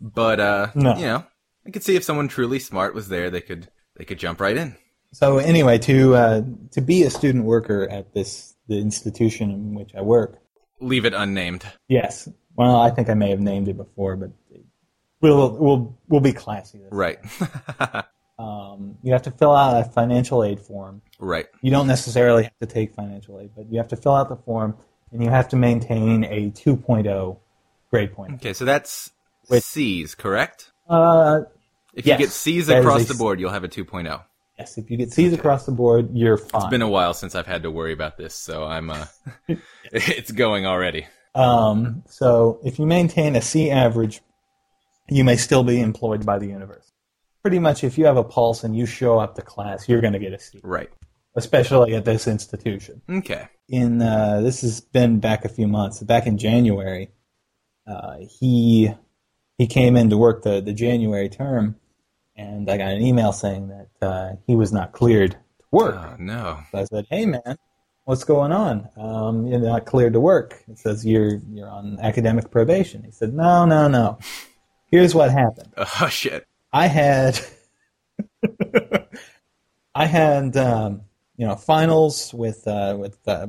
but 0.00 0.40
uh 0.40 0.68
No. 0.74 0.96
you 0.96 1.06
know 1.06 1.24
I 1.66 1.70
could 1.70 1.82
see 1.84 1.96
if 1.96 2.04
someone 2.04 2.28
truly 2.28 2.58
smart 2.58 2.94
was 2.94 3.08
there, 3.08 3.30
they 3.30 3.40
could 3.40 3.68
they 3.96 4.04
could 4.04 4.18
jump 4.18 4.40
right 4.40 4.56
in. 4.56 4.76
So 5.12 5.38
anyway, 5.38 5.78
to 5.78 6.14
uh, 6.14 6.42
to 6.72 6.80
be 6.80 7.02
a 7.02 7.10
student 7.10 7.44
worker 7.44 7.86
at 7.90 8.14
this 8.14 8.54
the 8.68 8.78
institution 8.78 9.50
in 9.50 9.74
which 9.74 9.94
I 9.94 10.00
work, 10.00 10.38
Leave 10.80 11.04
it 11.04 11.12
unnamed. 11.14 11.64
Yes. 11.88 12.28
Well, 12.56 12.76
I 12.80 12.90
think 12.90 13.08
I 13.10 13.14
may 13.14 13.30
have 13.30 13.40
named 13.40 13.68
it 13.68 13.76
before, 13.76 14.16
but 14.16 14.30
we'll 15.20 15.52
we'll 15.58 15.98
we'll 16.08 16.20
be 16.20 16.32
classy. 16.32 16.78
This 16.78 16.88
Right. 16.90 17.18
Um, 18.38 18.96
you 19.02 19.12
have 19.12 19.22
to 19.22 19.30
fill 19.30 19.54
out 19.54 19.80
a 19.80 19.88
financial 19.88 20.42
aid 20.42 20.58
form. 20.60 21.02
right. 21.18 21.46
You 21.60 21.70
don't 21.70 21.86
necessarily 21.86 22.44
have 22.44 22.58
to 22.60 22.66
take 22.66 22.94
financial 22.94 23.38
aid, 23.40 23.50
but 23.56 23.70
you 23.70 23.78
have 23.78 23.88
to 23.88 23.96
fill 23.96 24.14
out 24.14 24.28
the 24.28 24.36
form, 24.36 24.76
and 25.12 25.22
you 25.22 25.30
have 25.30 25.48
to 25.50 25.56
maintain 25.56 26.24
a 26.24 26.50
2.0 26.50 27.38
grade 27.90 28.12
point. 28.12 28.34
Okay, 28.34 28.52
so 28.52 28.64
that's 28.64 29.10
Wait. 29.48 29.62
C's, 29.62 30.14
correct? 30.14 30.72
Uh, 30.88 31.42
If 31.94 32.06
Yes, 32.06 32.18
you 32.18 32.26
get 32.26 32.32
C's 32.32 32.68
across 32.68 33.04
the 33.04 33.14
board, 33.14 33.38
you'll 33.38 33.50
have 33.50 33.64
a 33.64 33.68
2.0. 33.68 34.22
yes, 34.58 34.78
if 34.78 34.90
you 34.90 34.96
get 34.96 35.12
C's 35.12 35.32
across 35.32 35.66
the 35.66 35.72
board, 35.72 36.10
you're 36.14 36.38
fine. 36.38 36.62
It's 36.62 36.70
been 36.70 36.82
a 36.82 36.88
while 36.88 37.14
since 37.14 37.34
I've 37.34 37.46
had 37.46 37.62
to 37.64 37.70
worry 37.70 37.92
about 37.92 38.16
this, 38.16 38.34
so 38.34 38.64
I'm 38.64 38.90
uh 38.90 39.06
it's 39.92 40.32
going 40.32 40.66
already. 40.66 41.06
Um, 41.34 42.02
so 42.08 42.60
if 42.64 42.78
you 42.78 42.86
maintain 42.86 43.36
a 43.36 43.42
C 43.42 43.70
average, 43.70 44.20
you 45.08 45.24
may 45.24 45.36
still 45.36 45.64
be 45.64 45.80
employed 45.80 46.24
by 46.24 46.38
the 46.38 46.46
university. 46.46 46.91
Pretty 47.42 47.58
much, 47.58 47.82
if 47.84 47.98
you 47.98 48.04
have 48.06 48.16
a 48.16 48.24
pulse 48.24 48.62
and 48.64 48.76
you 48.76 48.86
show 48.86 49.18
up 49.18 49.34
to 49.34 49.42
class, 49.42 49.88
you're 49.88 50.00
going 50.00 50.12
to 50.12 50.18
get 50.18 50.32
a 50.32 50.38
C, 50.38 50.60
Right. 50.62 50.88
especially 51.34 51.94
at 51.94 52.04
this 52.04 52.28
institution. 52.28 53.02
Okay. 53.10 53.48
In 53.68 54.00
uh, 54.00 54.40
this 54.42 54.60
has 54.60 54.80
been 54.80 55.18
back 55.18 55.44
a 55.44 55.48
few 55.48 55.66
months. 55.66 56.00
Back 56.02 56.26
in 56.26 56.38
January, 56.38 57.10
uh, 57.86 58.16
he 58.38 58.92
he 59.58 59.66
came 59.66 59.96
in 59.96 60.10
to 60.10 60.16
work 60.16 60.42
the 60.42 60.60
the 60.60 60.72
January 60.72 61.28
term, 61.28 61.76
and 62.36 62.70
I 62.70 62.76
got 62.76 62.92
an 62.92 63.02
email 63.02 63.32
saying 63.32 63.68
that 63.68 64.06
uh, 64.06 64.32
he 64.46 64.54
was 64.56 64.72
not 64.72 64.92
cleared 64.92 65.32
to 65.32 65.64
work. 65.72 65.96
Oh 65.96 66.16
no. 66.18 66.58
So 66.70 66.78
I 66.78 66.84
said, 66.84 67.06
"Hey, 67.10 67.26
man, 67.26 67.56
what's 68.04 68.24
going 68.24 68.52
on? 68.52 68.88
Um, 68.96 69.46
you're 69.46 69.58
not 69.60 69.86
cleared 69.86 70.12
to 70.12 70.20
work." 70.20 70.62
It 70.68 70.78
says 70.78 71.04
you're 71.06 71.40
you're 71.50 71.70
on 71.70 71.98
academic 72.00 72.50
probation. 72.50 73.02
He 73.04 73.10
said, 73.10 73.32
"No, 73.32 73.64
no, 73.64 73.88
no. 73.88 74.18
Here's 74.90 75.14
what 75.14 75.30
happened. 75.32 75.72
Oh 76.00 76.08
shit. 76.08 76.46
I 76.72 76.86
had 76.86 77.40
I 79.94 80.06
had 80.06 80.56
um, 80.56 81.02
you 81.36 81.46
know 81.46 81.56
finals 81.56 82.32
with 82.32 82.66
uh, 82.66 82.96
with 82.98 83.18
uh, 83.26 83.46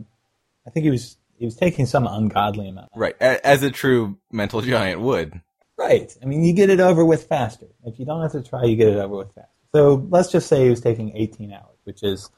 I 0.65 0.69
think 0.69 0.83
he 0.83 0.89
was 0.89 1.17
he 1.37 1.45
was 1.45 1.55
taking 1.55 1.85
some 1.85 2.07
ungodly 2.07 2.69
amount. 2.69 2.89
Right. 2.95 3.19
As 3.21 3.63
a 3.63 3.69
true 3.69 4.17
mental 4.31 4.61
giant 4.61 5.01
would. 5.01 5.41
Right. 5.77 6.15
I 6.21 6.25
mean, 6.25 6.45
you 6.45 6.53
get 6.53 6.69
it 6.69 6.79
over 6.79 7.03
with 7.03 7.25
faster. 7.25 7.65
If 7.85 7.99
you 7.99 8.05
don't 8.05 8.21
have 8.21 8.31
to 8.31 8.41
try, 8.41 8.63
you 8.63 8.77
get 8.77 8.87
it 8.87 8.97
over 8.97 9.17
with 9.17 9.33
faster. 9.33 9.49
So 9.75 10.07
let's 10.09 10.31
just 10.31 10.47
say 10.47 10.63
he 10.63 10.69
was 10.69 10.79
taking 10.79 11.13
18 11.17 11.51
hours, 11.51 11.77
which 11.83 12.01
is 12.01 12.29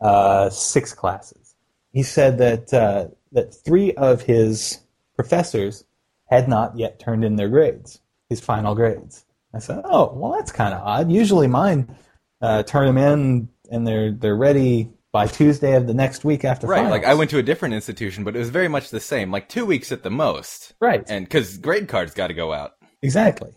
uh, 0.00 0.48
six 0.48 0.94
classes. 0.94 1.54
He 1.92 2.02
said 2.02 2.38
that 2.38 2.72
uh, 2.72 3.08
that 3.32 3.54
three 3.54 3.92
of 3.92 4.22
his 4.22 4.80
professors 5.16 5.84
had 6.30 6.48
not 6.48 6.78
yet 6.78 6.98
turned 6.98 7.26
in 7.26 7.36
their 7.36 7.50
grades, 7.50 8.00
his 8.30 8.40
final 8.40 8.74
grades. 8.74 9.25
I 9.56 9.58
said, 9.60 9.80
"Oh, 9.84 10.12
well, 10.14 10.32
that's 10.32 10.52
kind 10.52 10.74
of 10.74 10.82
odd. 10.82 11.10
Usually, 11.10 11.46
mine 11.46 11.96
uh, 12.40 12.62
turn 12.62 12.86
them 12.86 12.98
in 12.98 13.48
and 13.70 13.86
they're 13.86 14.12
they're 14.12 14.36
ready 14.36 14.90
by 15.12 15.26
Tuesday 15.26 15.74
of 15.76 15.86
the 15.86 15.94
next 15.94 16.24
week 16.24 16.44
after 16.44 16.66
Right. 16.66 16.76
finals." 16.78 16.92
Like 16.92 17.04
I 17.04 17.14
went 17.14 17.30
to 17.30 17.38
a 17.38 17.42
different 17.42 17.74
institution, 17.74 18.22
but 18.24 18.36
it 18.36 18.38
was 18.38 18.50
very 18.50 18.68
much 18.68 18.90
the 18.90 19.00
same. 19.00 19.30
Like 19.30 19.48
two 19.48 19.64
weeks 19.66 19.90
at 19.92 20.02
the 20.02 20.10
most. 20.10 20.74
right. 20.80 21.04
And 21.08 21.24
because 21.24 21.56
grade 21.58 21.88
cards 21.88 22.12
got 22.14 22.28
to 22.28 22.34
go 22.34 22.52
out. 22.52 22.72
Exactly. 23.02 23.52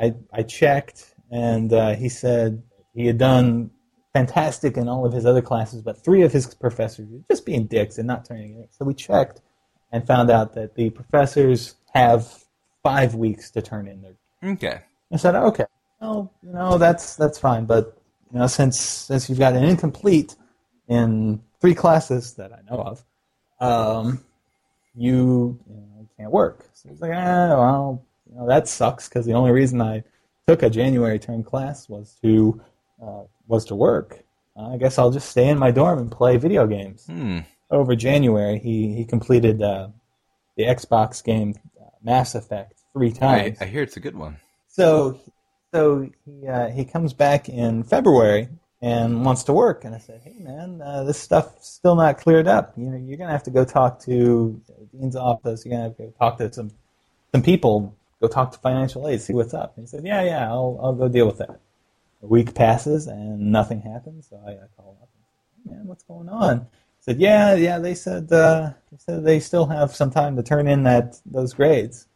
I 0.00 0.14
I 0.32 0.42
checked, 0.42 1.14
and 1.30 1.72
uh, 1.72 1.94
he 1.94 2.08
said 2.08 2.62
he 2.94 3.06
had 3.06 3.18
done 3.18 3.70
fantastic 4.12 4.76
in 4.76 4.88
all 4.88 5.04
of 5.04 5.12
his 5.12 5.26
other 5.26 5.42
classes, 5.42 5.82
but 5.82 6.04
three 6.04 6.22
of 6.22 6.32
his 6.32 6.54
professors 6.54 7.08
were 7.10 7.18
just 7.28 7.44
being 7.44 7.66
dicks 7.66 7.98
and 7.98 8.06
not 8.06 8.24
turning 8.24 8.54
it 8.54 8.58
in. 8.58 8.68
So 8.70 8.84
we 8.84 8.94
checked 8.94 9.40
and 9.90 10.06
found 10.06 10.30
out 10.30 10.54
that 10.54 10.74
the 10.76 10.90
professors 10.90 11.74
have 11.94 12.44
five 12.82 13.14
weeks 13.14 13.50
to 13.52 13.62
turn 13.62 13.88
in 13.88 14.02
their. 14.02 14.14
Okay. 14.52 14.82
I 15.14 15.16
said, 15.16 15.36
okay, 15.36 15.66
well, 16.00 16.32
you 16.42 16.52
know, 16.52 16.76
that's 16.76 17.14
that's 17.14 17.38
fine, 17.38 17.66
but 17.66 17.96
you 18.32 18.40
know, 18.40 18.48
since 18.48 18.80
since 18.80 19.28
you've 19.28 19.38
got 19.38 19.54
an 19.54 19.62
incomplete 19.62 20.34
in 20.88 21.40
three 21.60 21.74
classes 21.74 22.34
that 22.34 22.52
I 22.52 22.58
know 22.68 22.82
of, 22.82 23.04
um, 23.60 24.24
you, 24.96 25.58
you 25.68 25.76
know, 25.76 26.08
can't 26.18 26.32
work. 26.32 26.68
So 26.72 26.88
he's 26.88 27.00
like, 27.00 27.12
ah, 27.14 27.48
well, 27.48 28.04
you 28.28 28.36
know, 28.36 28.48
that 28.48 28.66
sucks 28.66 29.08
because 29.08 29.24
the 29.24 29.34
only 29.34 29.52
reason 29.52 29.80
I 29.80 30.02
took 30.48 30.62
a 30.62 30.68
January 30.68 31.20
term 31.20 31.44
class 31.44 31.88
was 31.88 32.18
to 32.22 32.60
uh, 33.00 33.22
was 33.46 33.64
to 33.66 33.76
work. 33.76 34.24
I 34.56 34.76
guess 34.76 34.98
I'll 34.98 35.10
just 35.10 35.30
stay 35.30 35.48
in 35.48 35.58
my 35.58 35.70
dorm 35.70 35.98
and 35.98 36.10
play 36.10 36.36
video 36.36 36.66
games. 36.66 37.06
Hmm. 37.06 37.40
Over 37.70 37.94
January, 37.94 38.58
he 38.58 38.94
he 38.94 39.04
completed 39.04 39.62
uh, 39.62 39.88
the 40.56 40.64
Xbox 40.64 41.22
game 41.24 41.54
uh, 41.80 41.86
Mass 42.02 42.34
Effect 42.34 42.82
three 42.92 43.08
I, 43.08 43.12
times. 43.12 43.58
I 43.60 43.66
hear 43.66 43.82
it's 43.82 43.96
a 43.96 44.00
good 44.00 44.16
one. 44.16 44.38
So, 44.74 45.20
so 45.72 46.10
he 46.24 46.48
uh, 46.48 46.68
he 46.70 46.84
comes 46.84 47.12
back 47.12 47.48
in 47.48 47.84
February 47.84 48.48
and 48.82 49.24
wants 49.24 49.44
to 49.44 49.52
work, 49.52 49.84
and 49.84 49.94
I 49.94 49.98
said, 49.98 50.20
"Hey, 50.24 50.34
man, 50.40 50.82
uh, 50.82 51.04
this 51.04 51.16
stuff's 51.16 51.68
still 51.68 51.94
not 51.94 52.18
cleared 52.18 52.48
up. 52.48 52.72
You 52.76 52.90
know, 52.90 52.96
you're 52.96 53.16
gonna 53.16 53.30
have 53.30 53.44
to 53.44 53.52
go 53.52 53.64
talk 53.64 54.00
to 54.00 54.60
the 54.66 54.98
dean's 54.98 55.14
office. 55.14 55.64
You're 55.64 55.74
gonna 55.74 55.84
have 55.84 55.96
to 55.98 56.02
go 56.02 56.10
talk 56.18 56.38
to 56.38 56.52
some 56.52 56.72
some 57.30 57.42
people. 57.42 57.94
Go 58.20 58.26
talk 58.26 58.50
to 58.50 58.58
financial 58.58 59.06
aid, 59.06 59.20
see 59.20 59.32
what's 59.32 59.54
up." 59.54 59.76
And 59.76 59.84
he 59.84 59.86
said, 59.86 60.04
"Yeah, 60.04 60.22
yeah, 60.22 60.48
I'll 60.48 60.76
I'll 60.82 60.94
go 60.94 61.06
deal 61.08 61.26
with 61.26 61.38
that." 61.38 61.60
A 62.22 62.26
week 62.26 62.52
passes 62.52 63.06
and 63.06 63.52
nothing 63.52 63.80
happens, 63.80 64.26
so 64.28 64.42
I, 64.44 64.50
I 64.52 64.66
call 64.76 64.98
up 65.00 65.08
and 65.14 65.68
say, 65.68 65.76
"Man, 65.76 65.86
what's 65.86 66.02
going 66.02 66.28
on?" 66.28 66.66
Said, 66.98 67.20
"Yeah, 67.20 67.54
yeah, 67.54 67.78
they 67.78 67.94
said 67.94 68.32
uh, 68.32 68.72
they 68.90 68.98
said 68.98 69.24
they 69.24 69.38
still 69.38 69.66
have 69.66 69.94
some 69.94 70.10
time 70.10 70.34
to 70.34 70.42
turn 70.42 70.66
in 70.66 70.82
that 70.82 71.20
those 71.24 71.52
grades." 71.54 72.08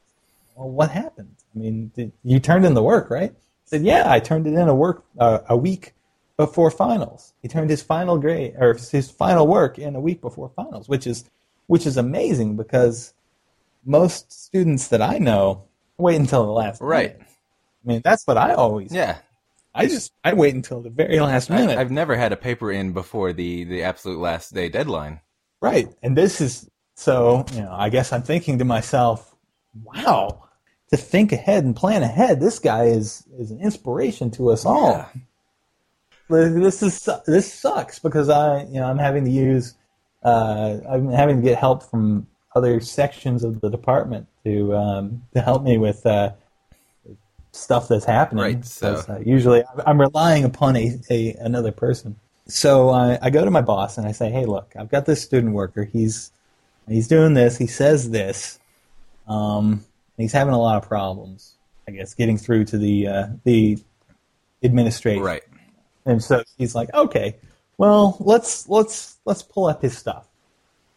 Well, 0.59 0.71
what 0.71 0.91
happened? 0.91 1.37
I 1.55 1.59
mean, 1.59 1.93
did, 1.95 2.13
you 2.25 2.41
turned 2.41 2.65
in 2.67 2.75
the 2.75 2.83
work, 2.83 3.11
right? 3.11 3.31
He 3.31 3.69
said, 3.69 3.83
yeah, 3.83 4.11
I 4.11 4.19
turned 4.19 4.47
it 4.47 4.55
in 4.55 4.69
a 4.69 4.75
work 4.75 5.05
uh, 5.19 5.39
a 5.49 5.57
week 5.57 5.95
before 6.37 6.71
finals. 6.71 7.33
He 7.43 7.49
turned 7.49 7.71
his 7.71 7.83
final 7.83 8.19
grade 8.19 8.55
or 8.59 8.75
his 8.75 9.11
final 9.11 9.47
work 9.47 9.79
in 9.79 9.95
a 9.95 10.01
week 10.01 10.21
before 10.21 10.51
finals, 10.57 10.89
which 10.89 11.07
is 11.07 11.25
which 11.67 11.87
is 11.87 11.97
amazing 11.97 12.57
because 12.57 13.13
most 13.85 14.33
students 14.33 14.89
that 14.89 15.03
I 15.03 15.19
know 15.19 15.65
wait 15.99 16.17
until 16.17 16.45
the 16.47 16.53
last 16.53 16.81
Right. 16.81 17.13
minute. 17.19 17.29
I 17.85 17.89
mean, 17.89 18.01
that's 18.05 18.27
what 18.27 18.37
I 18.37 18.55
always. 18.55 18.93
Yeah. 18.93 19.19
I 19.75 19.87
just 19.87 20.13
I 20.25 20.33
wait 20.33 20.55
until 20.55 20.81
the 20.81 20.91
very 20.91 21.21
last 21.21 21.51
minute. 21.51 21.79
I, 21.79 21.81
I've 21.81 21.91
never 21.93 22.17
had 22.17 22.33
a 22.33 22.37
paper 22.37 22.73
in 22.73 22.93
before 22.93 23.33
the 23.33 23.63
the 23.65 23.85
absolute 23.85 24.19
last 24.19 24.53
day 24.53 24.69
deadline. 24.69 25.21
Right. 25.61 25.89
And 26.03 26.17
this 26.17 26.41
is 26.41 26.69
so, 26.95 27.45
you 27.53 27.61
know, 27.61 27.73
I 27.73 27.91
guess 27.91 28.13
I'm 28.13 28.23
thinking 28.23 28.59
to 28.59 28.65
myself, 28.65 29.37
wow, 29.85 30.48
to 30.91 30.97
think 30.97 31.33
ahead 31.33 31.65
and 31.65 31.77
plan 31.77 32.03
ahead, 32.03 32.41
this 32.41 32.59
guy 32.59 32.85
is 32.85 33.25
is 33.39 33.51
an 33.51 33.61
inspiration 33.61 34.31
to 34.33 34.51
us 34.51 34.65
all. 34.65 34.93
Yeah. 34.93 35.09
This 36.31 36.83
is 36.83 37.09
this 37.27 37.53
sucks 37.53 37.99
because 37.99 38.29
I, 38.29 38.65
you 38.65 38.75
know, 38.75 38.85
I'm 38.85 38.99
having 38.99 39.25
to 39.25 39.31
use 39.31 39.75
uh, 40.23 40.79
I'm 40.89 41.11
having 41.11 41.37
to 41.37 41.43
get 41.43 41.59
help 41.59 41.83
from 41.83 42.27
other 42.55 42.81
sections 42.81 43.45
of 43.45 43.61
the 43.61 43.71
department 43.71 44.27
to 44.45 44.77
um, 44.77 45.23
to 45.35 45.41
help 45.41 45.63
me 45.63 45.79
with 45.79 46.05
uh, 46.05 46.33
stuff 47.53 47.89
that's 47.89 48.05
happening. 48.05 48.43
Right, 48.45 48.65
so- 48.65 49.03
uh, 49.09 49.19
usually 49.25 49.65
I'm 49.87 50.01
relying 50.01 50.45
upon 50.45 50.77
a, 50.77 50.99
a 51.11 51.35
another 51.35 51.73
person. 51.73 52.17
So 52.47 52.89
I, 52.89 53.19
I 53.21 53.31
go 53.31 53.45
to 53.45 53.51
my 53.51 53.61
boss 53.61 53.99
and 53.99 54.07
I 54.07 54.13
say, 54.13 54.31
"Hey, 54.31 54.47
look, 54.47 54.73
I've 54.79 54.89
got 54.91 55.05
this 55.07 55.23
student 55.23 55.53
worker. 55.55 55.85
He's 55.85 56.31
he's 56.89 57.07
doing 57.09 57.35
this. 57.35 57.59
He 57.59 57.67
says 57.67 58.11
this. 58.11 58.59
Um, 59.27 59.85
he's 60.19 60.33
having 60.33 60.55
a 60.55 60.59
lot 60.59 60.77
of 60.83 60.89
problems. 60.89 61.55
I 61.87 61.93
guess 61.93 62.15
getting 62.15 62.37
through 62.37 62.67
to 62.67 62.79
the 62.79 63.07
uh, 63.07 63.27
the 63.45 63.79
administration. 64.63 65.23
Right. 65.23 65.43
And 66.05 66.23
so 66.23 66.43
he's 66.57 66.75
like, 66.75 66.93
okay, 66.93 67.37
well, 67.79 68.17
let's 68.21 68.69
let's 68.69 69.17
let's 69.25 69.43
pull 69.43 69.67
up 69.67 69.83
his 69.83 69.97
stuff 69.97 70.27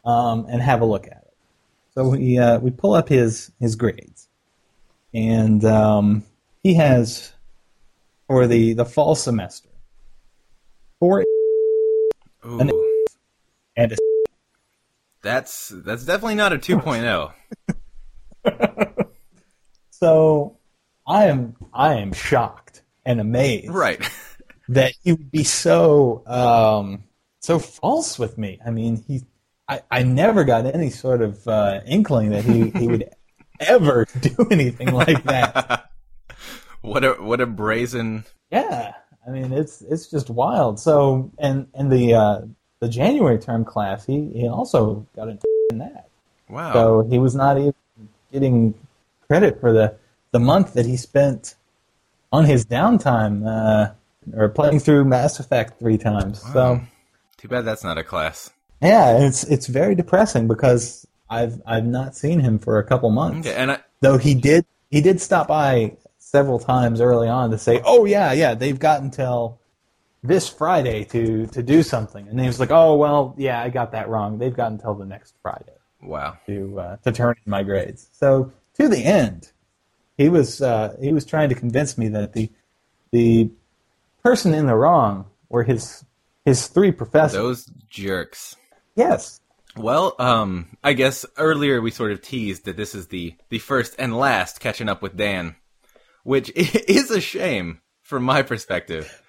um, 0.03 0.47
and 0.49 0.61
have 0.61 0.81
a 0.81 0.85
look 0.85 1.07
at 1.07 1.13
it. 1.13 1.33
So 1.93 2.09
we 2.09 2.37
uh, 2.37 2.59
we 2.59 2.71
pull 2.71 2.93
up 2.93 3.07
his 3.09 3.51
his 3.59 3.75
grades, 3.75 4.27
and 5.13 5.63
um, 5.65 6.23
he 6.63 6.73
has 6.75 7.31
for 8.27 8.47
the 8.47 8.73
the 8.73 8.85
fall 8.85 9.15
semester 9.15 9.69
four 10.99 11.23
Ooh, 12.45 12.59
And- 12.59 12.71
and 13.77 13.91
a 13.93 13.97
that's 15.21 15.69
that's 15.69 16.03
definitely 16.05 16.35
not 16.35 16.51
a 16.51 16.55
oh. 16.55 17.31
2.0. 18.45 19.05
so 20.01 20.57
I 21.07 21.25
am 21.25 21.55
I 21.73 21.95
am 21.95 22.13
shocked 22.13 22.81
and 23.05 23.21
amazed 23.21 23.69
right. 23.69 24.01
that 24.69 24.93
he 25.03 25.13
would 25.13 25.31
be 25.31 25.43
so 25.43 26.23
um, 26.25 27.03
so 27.39 27.59
false 27.59 28.17
with 28.17 28.37
me. 28.37 28.59
I 28.65 28.71
mean, 28.71 29.03
he 29.07 29.21
I, 29.67 29.81
I 29.89 30.03
never 30.03 30.43
got 30.43 30.65
any 30.65 30.89
sort 30.89 31.21
of 31.21 31.47
uh, 31.47 31.81
inkling 31.85 32.31
that 32.31 32.43
he, 32.43 32.71
he 32.71 32.87
would 32.87 33.09
ever 33.59 34.05
do 34.19 34.47
anything 34.49 34.91
like 34.91 35.23
that. 35.23 35.91
what 36.81 37.03
a 37.03 37.13
what 37.13 37.39
a 37.39 37.45
brazen. 37.45 38.25
Yeah, 38.51 38.93
I 39.25 39.29
mean 39.29 39.53
it's 39.53 39.81
it's 39.81 40.07
just 40.07 40.29
wild. 40.29 40.79
So 40.79 41.31
and 41.37 41.67
and 41.73 41.91
the 41.91 42.15
uh, 42.15 42.41
the 42.79 42.89
January 42.89 43.37
term 43.37 43.65
class, 43.65 44.05
he 44.05 44.29
he 44.33 44.47
also 44.47 45.05
got 45.15 45.27
in 45.29 45.77
that. 45.77 46.09
Wow. 46.49 46.73
So 46.73 47.01
he 47.09 47.17
was 47.17 47.35
not 47.35 47.57
even 47.57 47.73
getting 48.31 48.73
credit 49.31 49.61
for 49.61 49.71
the 49.71 49.95
the 50.31 50.39
month 50.39 50.73
that 50.73 50.85
he 50.85 50.97
spent 50.97 51.55
on 52.33 52.43
his 52.43 52.65
downtime 52.65 53.47
uh, 53.47 53.93
or 54.37 54.49
playing 54.49 54.79
through 54.79 55.05
Mass 55.05 55.39
Effect 55.39 55.79
three 55.79 55.97
times. 55.97 56.41
So. 56.51 56.81
Too 57.37 57.47
bad 57.47 57.65
that's 57.65 57.83
not 57.83 57.97
a 57.97 58.03
class. 58.03 58.51
Yeah, 58.81 59.25
it's 59.25 59.43
it's 59.45 59.67
very 59.67 59.95
depressing 59.95 60.47
because 60.47 61.07
I've 61.29 61.61
I've 61.65 61.85
not 61.85 62.15
seen 62.15 62.39
him 62.39 62.59
for 62.59 62.77
a 62.77 62.83
couple 62.83 63.09
months. 63.09 63.47
Okay, 63.47 63.57
and 63.57 63.71
I, 63.71 63.79
Though 64.01 64.17
he 64.17 64.35
did 64.35 64.65
he 64.89 65.01
did 65.01 65.21
stop 65.21 65.47
by 65.47 65.97
several 66.17 66.59
times 66.59 66.99
early 67.01 67.29
on 67.29 67.51
to 67.51 67.57
say, 67.57 67.81
"Oh 67.83 68.05
yeah, 68.05 68.33
yeah, 68.33 68.53
they've 68.53 68.77
got 68.77 69.01
until 69.01 69.59
this 70.21 70.49
Friday 70.49 71.05
to 71.05 71.47
to 71.47 71.63
do 71.63 71.81
something." 71.83 72.27
And 72.27 72.39
he 72.39 72.47
was 72.47 72.59
like, 72.59 72.71
"Oh 72.71 72.95
well, 72.95 73.33
yeah, 73.37 73.61
I 73.61 73.69
got 73.69 73.93
that 73.93 74.09
wrong. 74.09 74.37
They've 74.37 74.55
got 74.55 74.71
until 74.71 74.93
the 74.93 75.05
next 75.05 75.35
Friday 75.41 75.77
wow. 76.01 76.37
to 76.45 76.79
uh, 76.79 76.95
to 76.97 77.11
turn 77.11 77.35
in 77.43 77.49
my 77.49 77.63
grades." 77.63 78.09
So 78.11 78.51
to 78.79 78.87
the 78.87 79.03
end, 79.03 79.51
he 80.17 80.29
was 80.29 80.61
uh, 80.61 80.95
he 81.01 81.13
was 81.13 81.25
trying 81.25 81.49
to 81.49 81.55
convince 81.55 81.97
me 81.97 82.07
that 82.09 82.33
the 82.33 82.49
the 83.11 83.49
person 84.23 84.53
in 84.53 84.67
the 84.67 84.75
wrong 84.75 85.25
were 85.49 85.63
his 85.63 86.05
his 86.45 86.67
three 86.67 86.91
professors. 86.91 87.37
Those 87.37 87.65
jerks. 87.89 88.55
yes, 88.95 89.41
Well, 89.75 90.15
um, 90.19 90.77
I 90.83 90.93
guess 90.93 91.25
earlier 91.37 91.81
we 91.81 91.91
sort 91.91 92.11
of 92.11 92.21
teased 92.21 92.65
that 92.65 92.77
this 92.77 92.95
is 92.95 93.07
the 93.07 93.35
the 93.49 93.59
first 93.59 93.95
and 93.99 94.17
last 94.17 94.59
catching 94.59 94.89
up 94.89 95.01
with 95.01 95.17
Dan, 95.17 95.55
which 96.23 96.51
is 96.55 97.11
a 97.11 97.21
shame 97.21 97.81
from 98.01 98.23
my 98.23 98.41
perspective. 98.41 99.21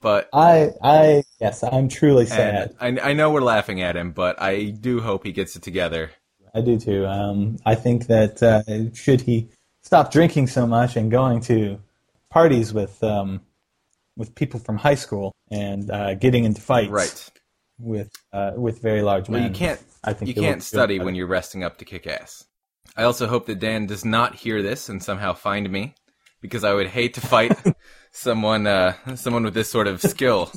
But 0.00 0.28
I, 0.32 0.70
I, 0.82 1.22
yes, 1.40 1.64
I'm 1.64 1.88
truly 1.88 2.26
sad. 2.26 2.76
I, 2.80 2.88
I 2.88 3.12
know 3.14 3.30
we're 3.30 3.40
laughing 3.40 3.80
at 3.80 3.96
him, 3.96 4.12
but 4.12 4.40
I 4.40 4.66
do 4.66 5.00
hope 5.00 5.24
he 5.24 5.32
gets 5.32 5.56
it 5.56 5.62
together. 5.62 6.10
I 6.56 6.60
do 6.62 6.78
too. 6.78 7.06
Um, 7.06 7.58
I 7.66 7.74
think 7.74 8.06
that 8.06 8.42
uh, 8.42 8.62
should 8.94 9.20
he 9.20 9.48
stop 9.82 10.10
drinking 10.10 10.46
so 10.48 10.66
much 10.66 10.96
and 10.96 11.10
going 11.10 11.40
to 11.42 11.78
parties 12.30 12.72
with 12.72 13.02
um, 13.04 13.40
with 14.16 14.34
people 14.34 14.58
from 14.58 14.76
high 14.78 14.94
school 14.94 15.32
and 15.50 15.90
uh, 15.90 16.14
getting 16.14 16.44
into 16.44 16.60
fights 16.60 16.90
Right. 16.90 17.30
with 17.78 18.10
uh, 18.32 18.52
with 18.56 18.80
very 18.80 19.02
large 19.02 19.28
Well, 19.28 19.40
men, 19.40 19.52
you 19.52 19.54
can't 19.58 19.80
I 20.02 20.12
think 20.14 20.28
you 20.34 20.42
can't 20.42 20.62
study 20.62 20.98
when 20.98 21.14
you're 21.14 21.26
resting 21.26 21.62
up 21.62 21.76
to 21.78 21.84
kick 21.84 22.06
ass. 22.06 22.44
I 22.96 23.02
also 23.02 23.26
hope 23.26 23.46
that 23.46 23.58
Dan 23.58 23.86
does 23.86 24.04
not 24.04 24.34
hear 24.36 24.62
this 24.62 24.88
and 24.88 25.02
somehow 25.02 25.34
find 25.34 25.68
me, 25.70 25.94
because 26.40 26.64
I 26.64 26.72
would 26.72 26.86
hate 26.88 27.12
to 27.14 27.20
fight 27.20 27.52
someone 28.12 28.66
uh, 28.66 28.94
someone 29.16 29.44
with 29.44 29.54
this 29.54 29.70
sort 29.70 29.88
of 29.88 30.00
skill. 30.00 30.50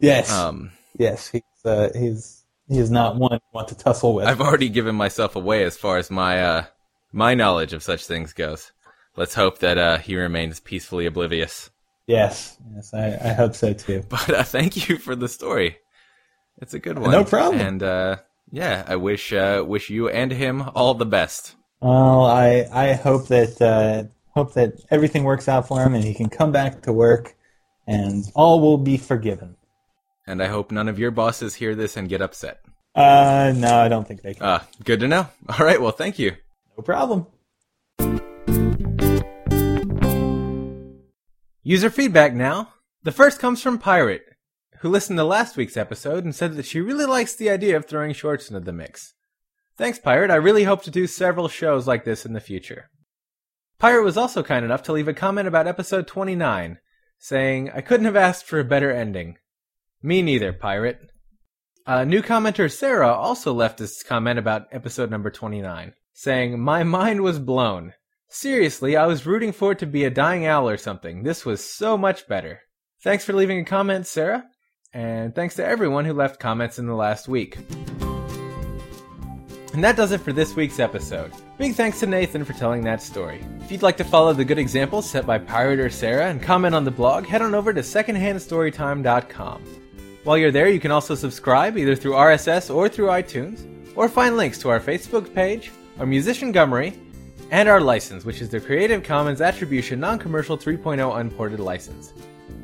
Yes, 0.00 0.30
Um, 0.32 0.72
yes, 0.98 1.28
he's 1.28 1.42
uh, 1.64 1.90
he's 1.94 2.42
he 2.68 2.78
is 2.78 2.90
not 2.90 3.16
one 3.16 3.30
to 3.30 3.40
want 3.52 3.68
to 3.68 3.76
tussle 3.76 4.14
with. 4.14 4.26
I've 4.26 4.40
already 4.40 4.68
given 4.68 4.94
myself 4.94 5.36
away 5.36 5.64
as 5.64 5.76
far 5.76 5.98
as 5.98 6.10
my 6.10 6.42
uh, 6.42 6.64
my 7.12 7.34
knowledge 7.34 7.72
of 7.72 7.82
such 7.82 8.06
things 8.06 8.32
goes. 8.32 8.72
Let's 9.16 9.34
hope 9.34 9.58
that 9.60 9.78
uh, 9.78 9.98
he 9.98 10.16
remains 10.16 10.60
peacefully 10.60 11.06
oblivious. 11.06 11.70
yes, 12.06 12.58
yes, 12.74 12.92
I, 12.92 13.18
I 13.30 13.32
hope 13.32 13.54
so 13.54 13.72
too. 13.72 14.04
But 14.08 14.30
uh, 14.30 14.42
thank 14.42 14.88
you 14.88 14.98
for 14.98 15.16
the 15.16 15.28
story. 15.28 15.78
It's 16.60 16.74
a 16.74 16.78
good 16.78 16.98
one. 16.98 17.10
No 17.10 17.24
problem. 17.24 17.60
And 17.60 17.82
uh, 17.82 18.16
yeah, 18.50 18.84
I 18.86 18.96
wish 18.96 19.32
uh, 19.32 19.64
wish 19.66 19.90
you 19.90 20.08
and 20.08 20.32
him 20.32 20.62
all 20.74 20.94
the 20.94 21.06
best. 21.06 21.54
Well, 21.80 22.24
I 22.24 22.66
I 22.72 22.92
hope 22.94 23.28
that 23.28 23.60
uh, 23.62 24.04
hope 24.34 24.54
that 24.54 24.80
everything 24.90 25.24
works 25.24 25.48
out 25.48 25.68
for 25.68 25.82
him 25.82 25.94
and 25.94 26.04
he 26.04 26.14
can 26.14 26.28
come 26.28 26.52
back 26.52 26.82
to 26.82 26.92
work 26.92 27.34
and 27.86 28.24
all 28.34 28.60
will 28.60 28.78
be 28.78 28.96
forgiven. 28.96 29.56
And 30.26 30.42
I 30.42 30.46
hope 30.46 30.70
none 30.72 30.88
of 30.88 30.98
your 30.98 31.10
bosses 31.10 31.54
hear 31.54 31.74
this 31.74 31.96
and 31.96 32.08
get 32.08 32.20
upset. 32.20 32.60
Uh, 32.94 33.52
no, 33.54 33.78
I 33.78 33.88
don't 33.88 34.06
think 34.08 34.22
they 34.22 34.34
can. 34.34 34.42
Uh, 34.44 34.62
good 34.84 35.00
to 35.00 35.08
know. 35.08 35.28
All 35.48 35.64
right, 35.64 35.80
well, 35.80 35.92
thank 35.92 36.18
you. 36.18 36.32
no 36.76 36.82
problem. 36.82 37.26
User 41.62 41.90
feedback 41.90 42.32
now. 42.32 42.72
The 43.02 43.12
first 43.12 43.38
comes 43.38 43.62
from 43.62 43.78
Pirate, 43.78 44.24
who 44.80 44.88
listened 44.88 45.18
to 45.18 45.24
last 45.24 45.56
week's 45.56 45.76
episode 45.76 46.24
and 46.24 46.34
said 46.34 46.54
that 46.54 46.66
she 46.66 46.80
really 46.80 47.06
likes 47.06 47.34
the 47.34 47.50
idea 47.50 47.76
of 47.76 47.86
throwing 47.86 48.12
shorts 48.12 48.48
into 48.50 48.60
the 48.60 48.72
mix. 48.72 49.14
Thanks, 49.76 49.98
Pirate. 49.98 50.30
I 50.30 50.36
really 50.36 50.64
hope 50.64 50.82
to 50.84 50.90
do 50.90 51.06
several 51.06 51.48
shows 51.48 51.86
like 51.86 52.04
this 52.04 52.24
in 52.24 52.32
the 52.32 52.40
future. 52.40 52.88
Pirate 53.78 54.04
was 54.04 54.16
also 54.16 54.42
kind 54.42 54.64
enough 54.64 54.82
to 54.84 54.92
leave 54.92 55.08
a 55.08 55.12
comment 55.14 55.46
about 55.46 55.66
episode 55.66 56.06
29, 56.06 56.78
saying, 57.18 57.70
I 57.74 57.80
couldn't 57.80 58.06
have 58.06 58.16
asked 58.16 58.46
for 58.46 58.58
a 58.58 58.64
better 58.64 58.90
ending. 58.90 59.36
Me 60.06 60.22
neither, 60.22 60.52
Pirate. 60.52 61.00
Uh, 61.84 62.04
new 62.04 62.22
commenter 62.22 62.72
Sarah 62.72 63.12
also 63.12 63.52
left 63.52 63.78
this 63.78 64.04
comment 64.04 64.38
about 64.38 64.68
episode 64.70 65.10
number 65.10 65.32
29, 65.32 65.94
saying, 66.12 66.60
My 66.60 66.84
mind 66.84 67.22
was 67.22 67.40
blown. 67.40 67.92
Seriously, 68.28 68.96
I 68.96 69.06
was 69.06 69.26
rooting 69.26 69.50
for 69.50 69.72
it 69.72 69.80
to 69.80 69.86
be 69.86 70.04
a 70.04 70.10
dying 70.10 70.46
owl 70.46 70.68
or 70.68 70.76
something. 70.76 71.24
This 71.24 71.44
was 71.44 71.60
so 71.60 71.98
much 71.98 72.28
better. 72.28 72.60
Thanks 73.02 73.24
for 73.24 73.32
leaving 73.32 73.58
a 73.58 73.64
comment, 73.64 74.06
Sarah. 74.06 74.44
And 74.92 75.34
thanks 75.34 75.56
to 75.56 75.66
everyone 75.66 76.04
who 76.04 76.12
left 76.12 76.38
comments 76.38 76.78
in 76.78 76.86
the 76.86 76.94
last 76.94 77.26
week. 77.26 77.58
And 79.72 79.82
that 79.82 79.96
does 79.96 80.12
it 80.12 80.20
for 80.20 80.32
this 80.32 80.54
week's 80.54 80.78
episode. 80.78 81.32
Big 81.58 81.74
thanks 81.74 81.98
to 81.98 82.06
Nathan 82.06 82.44
for 82.44 82.52
telling 82.52 82.84
that 82.84 83.02
story. 83.02 83.44
If 83.62 83.72
you'd 83.72 83.82
like 83.82 83.96
to 83.96 84.04
follow 84.04 84.32
the 84.32 84.44
good 84.44 84.60
examples 84.60 85.10
set 85.10 85.26
by 85.26 85.38
Pirate 85.38 85.80
or 85.80 85.90
Sarah 85.90 86.30
and 86.30 86.40
comment 86.40 86.76
on 86.76 86.84
the 86.84 86.92
blog, 86.92 87.26
head 87.26 87.42
on 87.42 87.56
over 87.56 87.72
to 87.72 87.80
secondhandstorytime.com. 87.80 89.85
While 90.26 90.38
you're 90.38 90.50
there, 90.50 90.68
you 90.68 90.80
can 90.80 90.90
also 90.90 91.14
subscribe 91.14 91.78
either 91.78 91.94
through 91.94 92.14
RSS 92.14 92.74
or 92.74 92.88
through 92.88 93.06
iTunes, 93.06 93.64
or 93.94 94.08
find 94.08 94.36
links 94.36 94.58
to 94.58 94.68
our 94.68 94.80
Facebook 94.80 95.32
page, 95.32 95.70
our 96.00 96.04
Musician 96.04 96.52
Gummery, 96.52 96.98
and 97.52 97.68
our 97.68 97.80
license, 97.80 98.24
which 98.24 98.40
is 98.40 98.48
the 98.48 98.58
Creative 98.58 99.04
Commons 99.04 99.40
Attribution 99.40 100.00
Non 100.00 100.18
Commercial 100.18 100.58
3.0 100.58 101.20
Unported 101.20 101.60
License. 101.60 102.12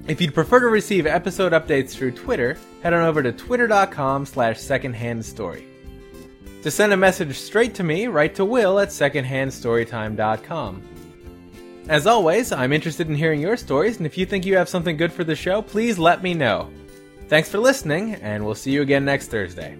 If 0.09 0.20
you'd 0.20 0.35
prefer 0.35 0.59
to 0.59 0.66
receive 0.66 1.07
episode 1.07 1.53
updates 1.53 1.90
through 1.90 2.11
Twitter, 2.16 2.59
head 2.83 2.94
on 2.94 3.05
over 3.05 3.22
to 3.22 3.31
twitter.com 3.31 4.27
slash 4.27 4.59
secondhandstory. 4.59 5.62
To 6.64 6.70
send 6.72 6.92
a 6.92 6.96
message 6.96 7.38
straight 7.38 7.77
to 7.77 7.85
me, 7.85 8.09
write 8.09 8.35
to 8.35 8.44
Will 8.44 8.81
at 8.81 8.88
secondhandstorytime.com. 8.88 10.83
As 11.88 12.09
always, 12.09 12.51
I'm 12.51 12.72
interested 12.72 13.09
in 13.09 13.14
hearing 13.14 13.40
your 13.40 13.57
stories, 13.57 13.98
and 13.98 14.07
if 14.07 14.18
you 14.18 14.27
think 14.27 14.44
you 14.44 14.57
have 14.57 14.68
something 14.68 14.96
good 14.96 15.12
for 15.12 15.22
the 15.22 15.37
show, 15.37 15.62
please 15.62 15.96
let 15.96 16.25
me 16.25 16.35
know. 16.35 16.68
Thanks 17.33 17.49
for 17.49 17.57
listening, 17.57 18.16
and 18.16 18.45
we'll 18.45 18.55
see 18.55 18.73
you 18.73 18.83
again 18.83 19.07
next 19.07 19.29
Thursday. 19.29 19.79